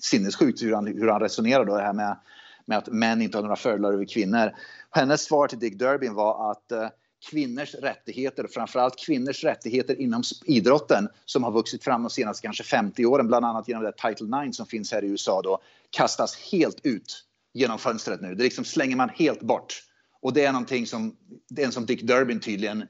sinnessjukt 0.00 0.62
hur 0.62 0.74
han, 0.74 0.86
hur 0.86 1.08
han 1.08 1.20
resonerar 1.20 1.64
då 1.64 1.76
det 1.76 1.82
här 1.82 1.92
med, 1.92 2.16
med 2.64 2.78
att 2.78 2.86
män 2.86 3.22
inte 3.22 3.38
har 3.38 3.42
några 3.42 3.56
fördelar 3.56 3.92
över 3.92 4.04
kvinnor. 4.04 4.52
Hennes 4.90 5.22
svar 5.22 5.48
till 5.48 5.58
Dick 5.58 5.78
Durbin 5.78 6.14
var 6.14 6.50
att 6.50 6.72
uh, 6.72 6.88
kvinnors 7.30 7.74
rättigheter, 7.74 8.46
framförallt 8.50 8.98
kvinnors 8.98 9.44
rättigheter 9.44 10.00
inom 10.00 10.22
idrotten 10.44 11.08
som 11.24 11.44
har 11.44 11.50
vuxit 11.50 11.84
fram 11.84 12.02
de 12.02 12.10
senaste 12.10 12.42
kanske 12.42 12.64
50 12.64 13.06
åren, 13.06 13.26
bland 13.26 13.44
annat 13.44 13.68
genom 13.68 13.84
det 13.84 13.92
Title 13.92 14.42
9 14.42 14.52
som 14.52 14.66
finns 14.66 14.92
här 14.92 15.04
i 15.04 15.06
USA 15.08 15.42
då, 15.42 15.58
kastas 15.90 16.36
helt 16.52 16.86
ut 16.86 17.24
genom 17.54 17.78
fönstret 17.78 18.20
nu. 18.20 18.34
Det 18.34 18.42
liksom 18.44 18.64
slänger 18.64 18.96
man 18.96 19.08
helt 19.08 19.40
bort. 19.40 19.87
Och 20.22 20.32
det 20.32 20.44
är 20.44 20.52
någonting 20.52 20.86
som, 20.86 21.16
det 21.48 21.62
är 21.62 21.66
en 21.66 21.72
som 21.72 21.86
Dick 21.86 22.02
Durbin 22.02 22.40
tydligen 22.40 22.82
eh, 22.82 22.86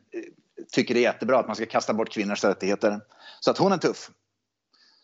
tycker 0.72 0.96
är 0.96 1.00
jättebra, 1.00 1.38
att 1.38 1.46
man 1.46 1.56
ska 1.56 1.66
kasta 1.66 1.94
bort 1.94 2.10
kvinnors 2.10 2.44
rättigheter. 2.44 3.00
Så 3.40 3.50
att 3.50 3.58
hon 3.58 3.72
är 3.72 3.78
tuff. 3.78 4.10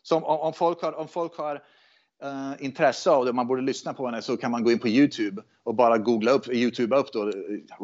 Så 0.03 0.17
om, 0.17 0.25
om 0.25 0.53
folk 0.53 0.83
har, 0.83 0.93
om 0.93 1.09
folk 1.09 1.37
har 1.37 1.63
uh, 2.25 2.65
intresse 2.65 3.11
av 3.11 3.25
det, 3.25 3.33
man 3.33 3.47
borde 3.47 3.63
lyssna 3.63 3.95
på 3.95 4.07
henne, 4.07 4.23
så 4.23 4.37
kan 4.37 4.51
man 4.51 4.65
gå 4.65 4.73
in 4.73 4.79
på 4.79 4.89
Youtube 4.89 5.43
och 5.63 5.75
bara 5.75 5.99
googla 5.99 6.31
upp, 6.31 6.49
Youtube 6.49 6.97
upp 6.97 7.13
då, 7.13 7.33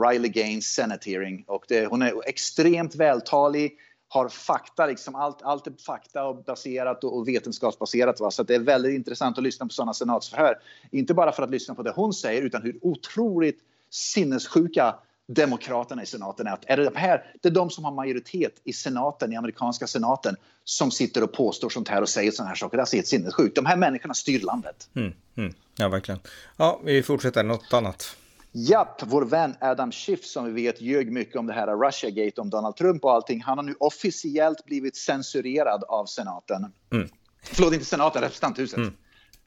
Riley 0.07 0.31
Gaines 0.31 0.67
Senate 0.67 1.11
hearing. 1.11 1.45
Och 1.47 1.65
det, 1.69 1.87
hon 1.87 2.03
är 2.03 2.29
extremt 2.29 2.95
vältalig, 2.95 3.79
har 4.09 4.29
fakta, 4.29 4.87
liksom 4.87 5.15
allt, 5.15 5.43
allt 5.43 5.67
är 5.67 5.73
fakta 5.87 6.25
och 6.25 6.45
baserat 6.45 7.05
och, 7.05 7.17
och 7.17 7.29
vetenskapsbaserat. 7.29 8.21
Va? 8.21 8.31
Så 8.31 8.43
det 8.43 8.55
är 8.55 8.61
väldigt 8.61 8.95
intressant 8.95 9.39
att 9.39 9.45
lyssna 9.45 9.67
på 9.67 9.73
sådana 9.73 9.95
senatsförhör. 9.95 10.59
Inte 10.91 11.15
bara 11.15 11.33
för 11.33 11.43
att 11.43 11.51
lyssna 11.51 11.75
på 11.75 11.83
det 11.83 11.91
hon 11.91 12.13
säger, 12.13 12.43
utan 12.43 12.63
hur 12.63 12.79
otroligt 12.83 13.59
sinnessjuka 13.91 14.95
demokraterna 15.35 16.03
i 16.03 16.07
senaten 16.07 16.47
är. 16.47 16.53
Att 16.53 16.65
är 16.67 16.77
det, 16.77 16.85
de 16.85 16.97
här, 16.97 17.35
det 17.43 17.49
är 17.49 17.53
de 17.53 17.71
som 17.71 17.85
har 17.85 17.93
majoritet 17.93 18.61
i 18.65 18.73
senaten, 18.73 19.33
i 19.33 19.37
amerikanska 19.37 19.87
senaten, 19.87 20.37
som 20.65 20.91
sitter 20.91 21.23
och 21.23 21.33
påstår 21.33 21.69
sånt 21.69 21.89
här 21.89 22.03
och 22.03 22.09
säger 22.09 22.31
såna 22.31 22.49
här 22.49 22.57
saker. 22.57 22.77
Det 22.77 22.79
är 22.79 22.83
alltså 22.83 22.97
helt 22.97 23.07
sinnessjukt. 23.07 23.57
De 23.57 23.67
här 23.67 23.77
människorna 23.77 24.15
styr 24.15 24.41
landet. 24.41 24.89
Mm, 24.97 25.13
mm. 25.37 25.55
Ja, 25.77 25.89
verkligen. 25.89 26.21
Ja, 26.57 26.81
vi 26.85 27.03
fortsätter. 27.03 27.43
Något 27.43 27.73
annat? 27.73 28.17
Japp, 28.53 29.03
vår 29.03 29.25
vän 29.25 29.55
Adam 29.61 29.93
Schiff 29.93 30.25
som 30.25 30.45
vi 30.45 30.63
vet 30.63 30.81
ljög 30.81 31.13
mycket 31.13 31.37
om 31.37 31.47
det 31.47 31.53
här 31.53 31.87
Russiagate, 31.87 32.41
om 32.41 32.51
Donald 32.51 32.77
Trump 32.77 33.05
och 33.05 33.13
allting. 33.13 33.43
Han 33.43 33.59
har 33.59 33.63
nu 33.63 33.75
officiellt 33.81 34.65
blivit 34.65 34.97
censurerad 34.97 35.85
av 35.85 36.07
senaten. 36.07 36.73
Mm. 36.93 37.09
Förlåt, 37.43 37.73
inte 37.73 37.85
senaten, 37.85 38.23
representanthuset. 38.23 38.77
Mm. 38.77 38.93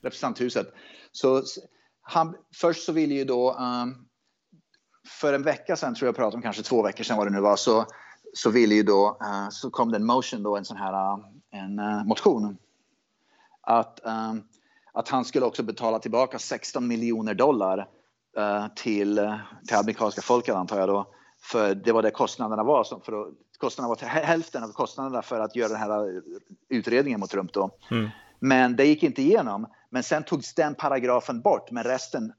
Representanthuset. 0.01 0.73
Så 1.11 1.43
han, 2.01 2.35
först 2.55 2.83
så 2.83 2.91
ville 2.91 3.13
ju 3.13 3.25
då 3.25 3.53
um, 3.53 4.05
för 5.07 5.33
en 5.33 5.43
vecka 5.43 5.75
sedan, 5.75 5.95
tror 5.95 6.07
jag 6.07 6.15
pratade 6.15 6.35
om, 6.35 6.41
kanske 6.41 6.63
två 6.63 6.81
veckor 6.81 7.03
sedan 7.03 7.17
vad 7.17 7.27
det 7.27 7.31
nu 7.31 7.41
var, 7.41 7.55
så, 7.55 7.85
så 8.33 8.49
ville 8.49 8.75
ju 8.75 8.83
då, 8.83 9.17
uh, 9.21 9.49
så 9.49 9.69
kom 9.69 9.91
det 9.91 9.97
en 9.97 10.05
motion 10.05 10.43
då, 10.43 10.57
en 10.57 10.65
sån 10.65 10.77
här 10.77 10.93
uh, 10.93 11.25
en 11.51 11.79
uh, 11.79 12.05
motion. 12.05 12.57
Att, 13.65 13.99
att 14.93 15.09
han 15.09 15.25
skulle 15.25 15.45
också 15.45 15.63
betala 15.63 15.99
tillbaka 15.99 16.39
16 16.39 16.87
miljoner 16.87 17.33
dollar 17.33 17.87
till, 18.75 19.39
till 19.67 19.77
amerikanska 19.77 20.21
folket 20.21 20.55
antar 20.55 20.79
jag 20.79 20.89
då. 20.89 21.07
För 21.41 21.75
det 21.75 21.91
var 21.91 22.01
det 22.01 22.11
kostnaderna 22.11 22.63
var. 22.63 22.83
Som 22.83 23.01
för 23.01 23.21
att, 23.21 23.27
kostnaderna 23.57 23.95
var 24.01 24.07
hälften 24.07 24.63
av 24.63 24.67
kostnaderna 24.67 25.21
för 25.21 25.39
att 25.39 25.55
göra 25.55 25.69
den 25.69 25.77
här 25.77 26.21
utredningen 26.69 27.19
mot 27.19 27.29
Trump 27.29 27.53
då. 27.53 27.71
Mm. 27.91 28.09
Men 28.39 28.75
det 28.75 28.85
gick 28.85 29.03
inte 29.03 29.21
igenom. 29.21 29.67
Men 29.89 30.03
sen 30.03 30.23
togs 30.23 30.53
den 30.53 30.75
paragrafen 30.75 31.41
bort, 31.41 31.71
men 31.71 31.83
resten 31.83 32.33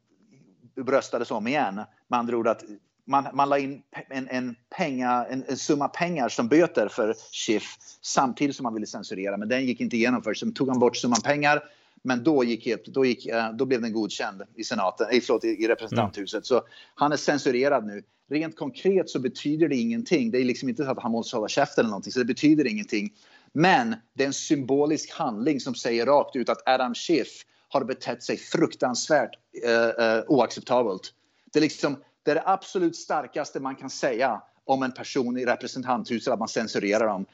röstades 0.77 1.31
om 1.31 1.47
igen. 1.47 1.75
Med 2.09 2.19
andra 2.19 2.37
ord 2.37 2.49
att 2.49 2.65
man, 3.07 3.27
man 3.33 3.49
la 3.49 3.59
in 3.59 3.83
en, 4.09 4.29
en, 4.29 4.57
penga, 4.77 5.27
en, 5.31 5.45
en, 5.49 5.57
summa 5.57 5.89
pengar 5.89 6.29
som 6.29 6.49
böter 6.49 6.89
för 6.89 7.15
Schiff 7.33 7.65
samtidigt 8.03 8.57
som 8.57 8.65
man 8.65 8.75
ville 8.75 8.87
censurera. 8.87 9.37
Men 9.37 9.49
den 9.49 9.67
gick 9.67 9.81
inte 9.81 9.97
igenom 9.97 10.23
för 10.23 10.35
Sen 10.35 10.55
tog 10.55 10.69
han 10.69 10.79
bort 10.79 10.97
summan 10.97 11.21
pengar. 11.25 11.63
Men 12.03 12.25
då, 12.25 12.45
gick, 12.45 12.87
då, 12.87 13.05
gick, 13.05 13.27
eh, 13.27 13.53
då 13.53 13.67
blev 13.67 13.83
den 13.83 13.93
godkänd 13.93 14.43
i 14.55 14.65
senaten, 14.65 15.07
eh, 15.13 15.21
förlåt, 15.21 15.45
i 15.45 15.69
representanthuset. 15.69 16.35
Mm. 16.35 16.45
Så 16.45 16.63
han 16.95 17.13
är 17.13 17.17
censurerad 17.17 17.87
nu. 17.87 18.03
Rent 18.31 18.57
konkret 18.57 19.11
så 19.11 19.19
betyder 19.19 19.69
det 19.69 19.77
ingenting. 19.77 20.31
Det 20.31 20.39
är 20.39 20.45
liksom 20.45 20.69
inte 20.69 20.85
så 20.85 20.91
att 20.91 21.03
han 21.03 21.13
måste 21.13 21.37
hålla 21.37 21.49
käften 21.49 21.83
eller 21.83 21.91
någonting, 21.91 22.13
så 22.13 22.19
det 22.19 22.25
betyder 22.25 22.67
ingenting. 22.67 23.13
Men 23.53 23.97
det 24.15 24.23
är 24.23 24.27
en 24.27 24.33
symbolisk 24.33 25.13
handling 25.13 25.61
som 25.61 25.75
säger 25.75 26.07
rakt 26.07 26.37
ut 26.37 26.49
att 26.49 26.69
Adam 26.69 26.95
Schiff 26.95 27.45
har 27.75 27.85
betett 27.85 28.23
sig 28.23 28.37
fruktansvärt 28.37 29.31
eh, 29.65 30.07
eh, 30.07 30.23
oacceptabelt. 30.27 31.13
Det 31.53 31.59
är, 31.59 31.61
liksom, 31.61 31.97
det 32.23 32.31
är 32.31 32.35
det 32.35 32.43
absolut 32.47 32.97
starkaste 32.97 33.61
man 33.61 33.77
kan 33.77 33.91
säga 33.91 34.43
om 34.65 34.83
en 34.83 34.93
person 34.93 35.39
i 35.39 35.45
representanthuset, 35.45 36.33
att 36.33 36.39
man 36.39 36.49
censurerar 36.49 37.07
dem. 37.07 37.27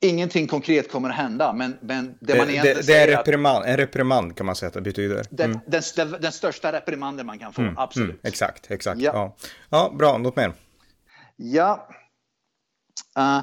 Ingenting 0.00 0.46
konkret 0.46 0.90
kommer 0.90 1.10
att 1.10 1.16
hända, 1.16 1.52
men, 1.52 1.76
men 1.80 2.06
det, 2.06 2.32
det 2.32 2.38
man 2.38 2.50
egentligen 2.50 2.76
det, 2.76 2.86
det 2.86 2.98
är 2.98 3.16
reprimand, 3.16 3.64
en 3.64 3.76
reprimand 3.76 4.36
kan 4.36 4.46
man 4.46 4.56
säga 4.56 4.68
att 4.68 4.74
det 4.74 4.80
betyder. 4.80 5.14
Mm. 5.14 5.58
Den, 5.66 5.82
den, 5.96 6.20
den, 6.20 6.32
största 6.32 6.72
reprimanden 6.72 7.26
man 7.26 7.38
kan 7.38 7.52
få, 7.52 7.62
mm. 7.62 7.78
absolut. 7.78 8.10
Mm. 8.10 8.20
Exakt, 8.22 8.70
exakt. 8.70 9.00
Ja. 9.00 9.12
Ja. 9.14 9.36
ja, 9.70 9.94
bra, 9.98 10.18
något 10.18 10.36
mer? 10.36 10.52
Ja. 11.36 11.88
Uh, 13.18 13.40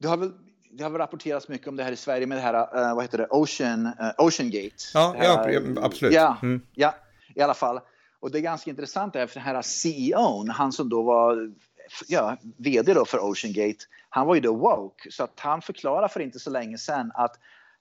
det 0.00 0.08
har 0.08 0.16
väl 0.16 0.32
det 0.72 0.82
har 0.82 0.90
väl 0.90 0.98
rapporterats 0.98 1.48
mycket 1.48 1.68
om 1.68 1.76
det 1.76 1.84
här 1.84 1.92
i 1.92 1.96
Sverige 1.96 2.26
med 2.26 2.38
det 2.38 2.42
här, 2.42 2.54
uh, 2.54 2.94
vad 2.94 3.04
heter 3.04 3.18
det, 3.18 3.26
Ocean, 3.30 3.86
uh, 3.86 4.26
Ocean 4.26 4.50
Gate. 4.50 4.76
Ja, 4.94 5.16
ja 5.18 5.60
absolut. 5.76 6.14
Ja, 6.14 6.36
mm. 6.42 6.62
ja, 6.74 6.94
i 7.34 7.40
alla 7.40 7.54
fall. 7.54 7.80
Och 8.20 8.30
det 8.30 8.38
är 8.38 8.42
ganska 8.42 8.70
intressant, 8.70 9.12
för 9.12 9.34
den 9.34 9.42
här 9.42 9.62
CEOn, 9.62 10.48
han 10.48 10.72
som 10.72 10.88
då 10.88 11.02
var 11.02 11.52
ja, 12.08 12.36
vd 12.58 12.94
då 12.94 13.04
för 13.04 13.18
Ocean 13.18 13.52
Gate, 13.52 13.78
han 14.08 14.26
var 14.26 14.34
ju 14.34 14.40
då 14.40 14.54
woke. 14.54 15.10
Så 15.10 15.24
att 15.24 15.40
han 15.40 15.62
förklarade 15.62 16.08
för 16.08 16.20
inte 16.20 16.38
så 16.38 16.50
länge 16.50 16.78
sedan 16.78 17.12
att 17.14 17.36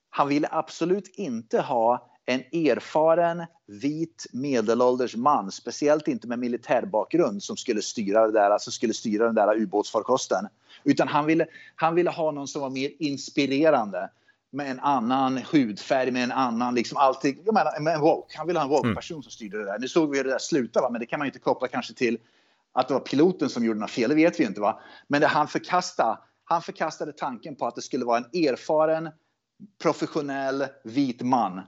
han 0.09 0.27
ville 0.27 0.47
absolut 0.51 1.07
inte 1.07 1.61
ha 1.61 2.11
en 2.29 2.67
erfaren 2.67 3.45
vit 3.65 4.25
medelålders 4.31 5.15
man, 5.15 5.51
speciellt 5.51 6.07
inte 6.07 6.27
med 6.27 6.39
militärbakgrund 6.39 7.43
som 7.43 7.57
skulle 7.57 7.81
styra, 7.81 8.27
det 8.27 8.33
där, 8.33 8.49
alltså 8.49 8.71
skulle 8.71 8.93
styra 8.93 9.25
den 9.25 9.35
där 9.35 9.57
ubåtsfarkosten. 9.57 10.47
Utan 10.83 11.07
han 11.07 11.25
ville, 11.25 11.45
han 11.75 11.95
ville 11.95 12.09
ha 12.09 12.31
någon 12.31 12.47
som 12.47 12.61
var 12.61 12.69
mer 12.69 12.91
inspirerande 12.99 14.09
med 14.51 14.71
en 14.71 14.79
annan 14.79 15.37
hudfärg, 15.51 16.11
med 16.11 16.23
en 16.23 16.31
annan, 16.31 16.75
liksom 16.75 16.97
alltid, 16.97 17.37
jag 17.45 17.53
menar, 17.53 17.79
med 17.79 17.95
en 17.95 18.01
woke. 18.01 18.37
Han 18.37 18.47
ville 18.47 18.59
ha 18.59 18.63
en 18.63 18.69
woke-person 18.69 19.15
mm. 19.15 19.23
som 19.23 19.31
styrde 19.31 19.57
det 19.57 19.65
där. 19.65 19.79
Nu 19.79 19.87
såg 19.87 20.11
vi 20.11 20.17
hur 20.17 20.23
det 20.23 20.29
där 20.29 20.39
slutade, 20.39 20.83
va? 20.83 20.89
men 20.89 20.99
det 20.99 21.05
kan 21.05 21.19
man 21.19 21.25
inte 21.25 21.39
koppla 21.39 21.67
kanske 21.67 21.93
till 21.93 22.17
att 22.73 22.87
det 22.87 22.93
var 22.93 23.01
piloten 23.01 23.49
som 23.49 23.65
gjorde 23.65 23.79
något 23.79 23.91
fel, 23.91 24.09
det 24.09 24.15
vet 24.15 24.39
vi 24.39 24.43
inte. 24.43 24.61
va. 24.61 24.79
Men 25.07 25.21
det 25.21 25.27
han 25.27 25.47
förkastade, 25.47 26.17
han 26.43 26.61
förkastade 26.61 27.11
tanken 27.11 27.55
på 27.55 27.67
att 27.67 27.75
det 27.75 27.81
skulle 27.81 28.05
vara 28.05 28.17
en 28.17 28.45
erfaren, 28.45 29.09
professionell, 29.81 30.65
vit 30.83 31.21
man. 31.21 31.61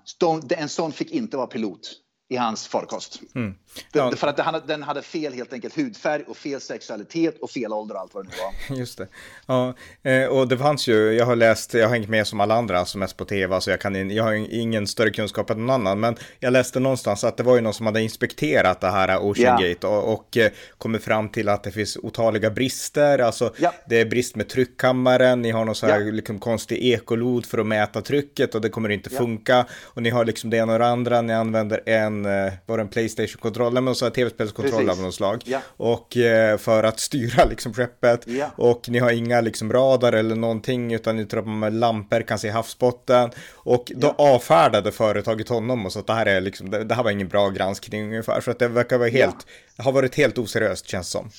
En 0.49 0.69
sån 0.69 0.91
fick 0.91 1.11
inte 1.11 1.37
vara 1.37 1.47
pilot 1.47 2.01
i 2.31 2.37
hans 2.37 2.67
farkost. 2.67 3.21
Mm. 3.35 3.55
Ja. 3.91 4.11
För 4.15 4.27
att 4.27 4.37
den, 4.37 4.61
den 4.67 4.83
hade 4.83 5.01
fel 5.01 5.33
helt 5.33 5.53
enkelt 5.53 5.77
hudfärg 5.77 6.23
och 6.27 6.37
fel 6.37 6.61
sexualitet 6.61 7.39
och 7.41 7.49
fel 7.49 7.73
ålder 7.73 7.95
och 7.95 8.01
allt 8.01 8.13
vad 8.13 8.25
det 8.25 8.29
nu 8.29 8.35
var. 8.69 8.77
Just 8.79 8.97
det. 8.97 9.07
Ja, 9.45 9.73
eh, 10.03 10.25
och 10.25 10.47
det 10.47 10.57
fanns 10.57 10.87
ju, 10.87 11.11
jag 11.11 11.25
har 11.25 11.35
läst, 11.35 11.73
jag 11.73 11.87
har 11.87 11.95
hängt 11.95 12.09
med 12.09 12.27
som 12.27 12.39
alla 12.39 12.55
andra 12.55 12.85
som 12.85 12.99
mest 12.99 13.17
på 13.17 13.25
tv, 13.25 13.61
så 13.61 13.69
jag, 13.69 13.81
kan, 13.81 14.09
jag 14.09 14.23
har 14.23 14.33
ingen 14.33 14.87
större 14.87 15.09
kunskap 15.09 15.49
än 15.49 15.57
någon 15.65 15.69
annan, 15.69 15.99
men 15.99 16.15
jag 16.39 16.53
läste 16.53 16.79
någonstans 16.79 17.23
att 17.23 17.37
det 17.37 17.43
var 17.43 17.55
ju 17.55 17.61
någon 17.61 17.73
som 17.73 17.85
hade 17.85 18.01
inspekterat 18.01 18.81
det 18.81 18.91
här 18.91 19.17
Ocean 19.17 19.61
Gate 19.61 19.87
och, 19.87 20.13
och 20.13 20.37
eh, 20.37 20.51
kommit 20.77 21.03
fram 21.03 21.29
till 21.29 21.49
att 21.49 21.63
det 21.63 21.71
finns 21.71 21.97
otaliga 21.97 22.49
brister, 22.49 23.19
alltså 23.19 23.53
ja. 23.57 23.73
det 23.89 24.01
är 24.01 24.05
brist 24.05 24.35
med 24.35 24.49
tryckkammaren, 24.49 25.41
ni 25.41 25.51
har 25.51 25.65
någon 25.65 25.75
så 25.75 25.85
här 25.85 25.99
ja. 25.99 26.11
liksom, 26.11 26.39
konstig 26.39 26.93
ekolod 26.93 27.45
för 27.45 27.57
att 27.57 27.67
mäta 27.67 28.01
trycket 28.01 28.55
och 28.55 28.61
det 28.61 28.69
kommer 28.69 28.89
inte 28.89 29.09
funka 29.09 29.65
och 29.83 30.03
ni 30.03 30.09
har 30.09 30.25
liksom 30.25 30.49
det 30.49 30.57
ena 30.57 30.73
och 30.73 30.79
det 30.79 30.87
andra, 30.87 31.21
ni 31.21 31.33
använder 31.33 31.89
en, 31.89 32.20
eh, 32.25 32.53
var 32.65 32.77
det 32.77 32.83
en 32.83 32.87
Playstation-kontroll 32.87 33.71
kontroll, 33.71 33.83
men 33.83 33.95
så 33.95 34.09
tv-spelskontroll 34.09 34.89
av 34.89 35.01
något 35.01 35.15
slag. 35.15 35.41
Ja. 35.45 35.61
Och 35.77 36.17
eh, 36.17 36.57
för 36.57 36.83
att 36.83 36.99
styra 36.99 37.45
liksom 37.45 37.73
skeppet. 37.73 38.27
Ja. 38.27 38.51
Och 38.55 38.89
ni 38.89 38.99
har 38.99 39.11
inga 39.11 39.41
liksom 39.41 39.73
radar 39.73 40.13
eller 40.13 40.35
någonting, 40.35 40.93
utan 40.93 41.15
ni 41.15 41.25
tror 41.25 41.39
att 41.39 41.47
man 41.47 41.59
med 41.59 41.73
lampor 41.73 42.21
kan 42.21 42.39
se 42.39 42.49
havsbotten. 42.49 43.29
Och 43.53 43.91
då 43.95 44.15
ja. 44.17 44.35
avfärdade 44.35 44.91
företaget 44.91 45.49
honom 45.49 45.85
och 45.85 45.91
så 45.91 45.99
att 45.99 46.07
det 46.07 46.13
här 46.13 46.25
är 46.25 46.41
liksom, 46.41 46.69
det, 46.69 46.83
det 46.83 46.95
här 46.95 47.03
var 47.03 47.11
ingen 47.11 47.27
bra 47.27 47.49
granskning 47.49 48.03
ungefär. 48.03 48.41
För 48.41 48.51
att 48.51 48.59
det 48.59 48.67
verkar 48.67 48.97
vara 48.97 49.09
helt, 49.09 49.47
har 49.77 49.91
varit 49.91 50.15
helt 50.15 50.37
oseriöst 50.37 50.87
känns 50.87 51.09
som. 51.09 51.29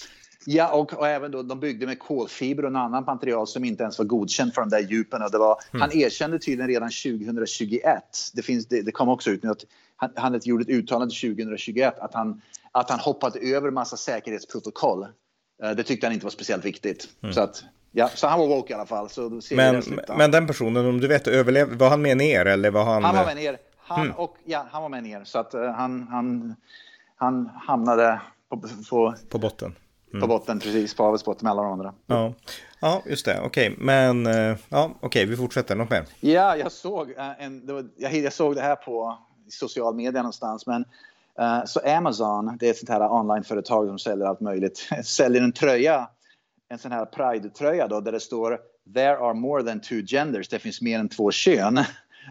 Ja, 0.46 0.72
och, 0.72 0.92
och, 0.92 1.08
även 1.08 1.30
då 1.30 1.42
de 1.42 1.60
byggde 1.60 1.86
med 1.86 1.98
kolfiber 1.98 2.62
och 2.62 2.70
en 2.70 2.76
annan 2.76 3.04
material 3.04 3.46
som 3.46 3.64
inte 3.64 3.82
ens 3.82 3.98
var 3.98 4.06
godkänt 4.06 4.54
för 4.54 4.60
de 4.60 4.70
där 4.70 4.80
djupen. 4.80 5.22
Och 5.22 5.30
det 5.30 5.38
var, 5.38 5.58
mm. 5.70 5.80
Han 5.80 5.92
erkände 5.92 6.38
tydligen 6.38 6.68
redan 6.68 6.90
2021, 6.90 8.02
det, 8.34 8.42
finns, 8.42 8.66
det, 8.66 8.82
det 8.82 8.92
kom 8.92 9.08
också 9.08 9.30
ut 9.30 9.42
nu 9.42 9.50
att 9.50 9.64
han, 9.96 10.10
han 10.16 10.40
gjorde 10.44 10.62
ett 10.62 10.68
uttalande 10.68 11.14
2021 11.14 11.98
att 11.98 12.14
han, 12.14 12.42
att 12.72 12.90
han 12.90 13.00
hoppade 13.00 13.38
över 13.38 13.70
massa 13.70 13.96
säkerhetsprotokoll. 13.96 15.06
Eh, 15.62 15.70
det 15.70 15.82
tyckte 15.82 16.06
han 16.06 16.14
inte 16.14 16.26
var 16.26 16.30
speciellt 16.30 16.64
viktigt. 16.64 17.08
Mm. 17.22 17.34
Så, 17.34 17.40
att, 17.40 17.64
ja, 17.92 18.08
så 18.14 18.26
han 18.26 18.40
var 18.40 18.46
woke 18.46 18.72
i 18.72 18.74
alla 18.74 18.86
fall. 18.86 19.08
Så 19.10 19.40
men, 19.50 19.82
men 20.18 20.30
den 20.30 20.46
personen, 20.46 20.86
om 20.86 21.00
du 21.00 21.08
vet, 21.08 21.26
överlev, 21.26 21.72
var 21.72 21.88
han 21.88 22.02
med 22.02 22.16
ner 22.16 22.46
eller 22.46 22.70
var 22.70 22.84
han? 22.84 23.04
Han 23.04 23.16
var 23.16 23.24
med 23.24 23.36
ner. 23.36 23.58
Han, 23.78 24.00
mm. 24.00 24.16
och, 24.16 24.36
ja, 24.44 24.66
han 24.70 24.82
var 24.82 24.88
med 24.88 25.02
ner. 25.02 25.24
Så 25.24 25.38
att 25.38 25.54
uh, 25.54 25.70
han, 25.70 26.08
han, 26.10 26.54
han 27.16 27.46
hamnade 27.46 28.20
på, 28.48 28.62
på, 28.90 29.14
på 29.28 29.38
botten. 29.38 29.74
Mm. 30.12 30.20
På 30.20 30.26
botten, 30.26 30.58
precis. 30.58 30.94
På 30.94 31.04
havets 31.04 31.24
botten 31.24 31.44
med 31.44 31.50
alla 31.50 31.62
de 31.62 31.72
andra. 31.72 31.94
Ja, 32.06 32.34
ja 32.80 33.02
just 33.06 33.24
det. 33.24 33.40
Okej, 33.40 33.70
okay. 33.70 33.84
men 33.84 34.26
uh, 34.26 34.56
ja, 34.68 34.90
okej, 34.96 35.06
okay. 35.06 35.24
vi 35.24 35.36
fortsätter. 35.36 35.76
Något 35.76 35.90
mer? 35.90 36.04
Ja, 36.20 36.56
jag 36.56 36.72
såg, 36.72 37.14
en, 37.38 37.66
var, 37.66 37.84
jag, 37.96 38.14
jag 38.14 38.32
såg 38.32 38.54
det 38.54 38.60
här 38.60 38.76
på 38.76 39.18
social 39.48 39.94
media 39.94 40.22
någonstans. 40.22 40.66
Men, 40.66 40.84
uh, 41.40 41.64
så 41.66 41.80
Amazon, 41.80 42.56
det 42.60 42.66
är 42.66 42.70
ett 42.70 42.78
sånt 42.78 42.90
här 42.90 43.12
onlineföretag 43.12 43.86
som 43.88 43.98
säljer 43.98 44.26
allt 44.26 44.40
möjligt, 44.40 44.88
säljer 45.04 45.42
en 45.42 45.52
tröja 45.52 46.08
en 46.72 46.78
sån 46.78 46.92
här 46.92 47.04
Pride-tröja 47.04 47.88
då 47.88 48.00
där 48.00 48.12
det 48.12 48.20
står 48.20 48.58
There 48.94 49.16
are 49.16 49.34
more 49.34 49.62
than 49.62 49.80
two 49.80 50.02
genders. 50.06 50.48
Det 50.48 50.58
finns 50.58 50.80
mer 50.80 50.98
än 50.98 51.08
två 51.08 51.30
kön. 51.30 51.84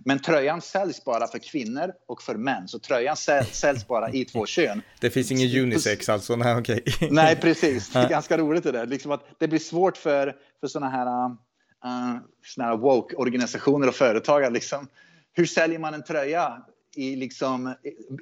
Men 0.05 0.19
tröjan 0.19 0.61
säljs 0.61 1.03
bara 1.05 1.27
för 1.27 1.39
kvinnor 1.39 1.91
och 2.07 2.21
för 2.21 2.35
män. 2.35 2.67
Så 2.67 2.79
tröjan 2.79 3.15
säljs 3.51 3.87
bara 3.87 4.09
i 4.09 4.25
två 4.25 4.45
kön. 4.45 4.81
Det 4.99 5.09
finns 5.09 5.31
ingen 5.31 5.63
unisex 5.63 6.09
alltså? 6.09 6.35
Nej, 6.35 6.55
okej. 6.55 6.83
Okay. 6.85 7.09
Nej, 7.11 7.35
precis. 7.35 7.89
Det 7.89 7.99
är 7.99 8.09
ganska 8.09 8.37
roligt 8.37 8.63
det 8.63 8.71
där. 8.71 8.85
Liksom 8.85 9.11
att 9.11 9.25
det 9.39 9.47
blir 9.47 9.59
svårt 9.59 9.97
för, 9.97 10.35
för 10.59 10.67
sådana 10.67 10.89
här, 10.89 11.25
uh, 11.25 12.17
såna 12.45 12.67
här 12.67 12.77
woke-organisationer 12.77 13.87
och 13.87 13.95
företag. 13.95 14.53
Liksom. 14.53 14.87
Hur 15.33 15.45
säljer 15.45 15.79
man 15.79 15.93
en 15.93 16.03
tröja 16.03 16.65
i 16.95 17.15
liksom, 17.15 17.75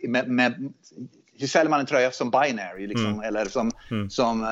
med, 0.07 0.29
med 0.29 0.73
hur 1.39 1.47
säljer 1.47 1.69
man 1.69 1.79
en 1.79 1.85
tröja 1.85 2.11
som 2.11 2.31
binary 2.31 2.87
liksom, 2.87 3.05
mm. 3.05 3.19
eller 3.19 3.45
som, 3.45 3.71
mm. 3.91 4.09
som 4.09 4.43
uh, 4.43 4.49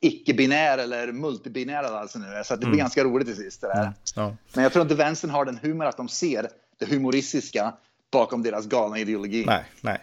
icke-binär 0.00 0.78
eller 0.78 1.12
multibinär. 1.12 1.82
Alltså 1.82 2.18
nu. 2.18 2.42
Så 2.44 2.54
det 2.54 2.58
blir 2.58 2.68
mm. 2.68 2.78
ganska 2.78 3.04
roligt 3.04 3.26
till 3.26 3.36
sist. 3.36 3.60
Det 3.60 3.66
där. 3.66 3.92
Ja. 4.16 4.36
Men 4.52 4.62
jag 4.62 4.72
tror 4.72 4.82
inte 4.82 4.94
vänstern 4.94 5.30
har 5.30 5.44
den 5.44 5.58
humor 5.62 5.86
att 5.86 5.96
de 5.96 6.08
ser 6.08 6.48
det 6.78 6.86
humoristiska 6.86 7.72
bakom 8.12 8.42
deras 8.42 8.66
galna 8.66 8.98
ideologi. 8.98 9.44
Nej, 9.46 9.64
nej. 9.80 9.98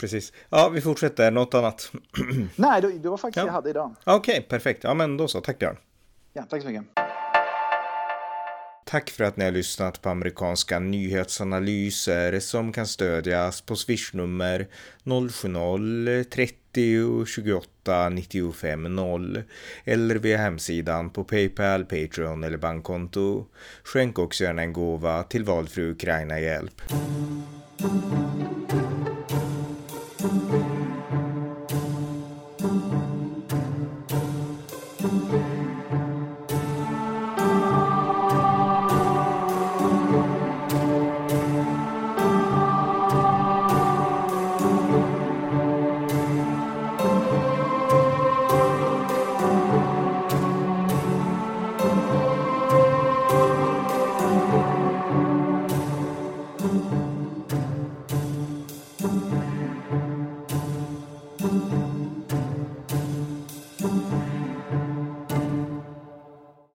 Precis. 0.00 0.32
Ja, 0.48 0.68
vi 0.68 0.80
fortsätter. 0.80 1.30
Något 1.30 1.54
annat? 1.54 1.92
nej, 2.56 2.82
det, 2.82 2.98
det 2.98 3.08
var 3.08 3.16
faktiskt 3.16 3.36
ja. 3.36 3.46
jag 3.46 3.52
hade 3.52 3.70
idag. 3.70 3.94
Okej, 4.04 4.32
okay, 4.32 4.42
perfekt. 4.42 4.84
Ja, 4.84 4.94
men 4.94 5.16
då 5.16 5.28
så. 5.28 5.40
Tack 5.40 5.58
Björn. 5.58 5.76
Ja, 6.32 6.42
tack 6.50 6.62
så 6.62 6.68
mycket. 6.68 6.86
Tack 8.92 9.10
för 9.10 9.24
att 9.24 9.36
ni 9.36 9.44
har 9.44 9.52
lyssnat 9.52 10.02
på 10.02 10.08
amerikanska 10.08 10.78
nyhetsanalyser 10.78 12.40
som 12.40 12.72
kan 12.72 12.86
stödjas 12.86 13.60
på 13.60 13.76
swishnummer 13.76 14.66
070-30 15.04 17.26
28 17.26 18.08
95 18.08 18.96
0 18.96 19.42
eller 19.84 20.14
via 20.14 20.38
hemsidan 20.38 21.10
på 21.10 21.24
Paypal, 21.24 21.84
Patreon 21.84 22.44
eller 22.44 22.58
bankkonto. 22.58 23.46
Skänk 23.82 24.18
också 24.18 24.44
gärna 24.44 24.62
en 24.62 24.72
gåva 24.72 25.22
till 25.22 25.44
valfri 25.44 25.90
Ukraina-hjälp. 25.90 26.82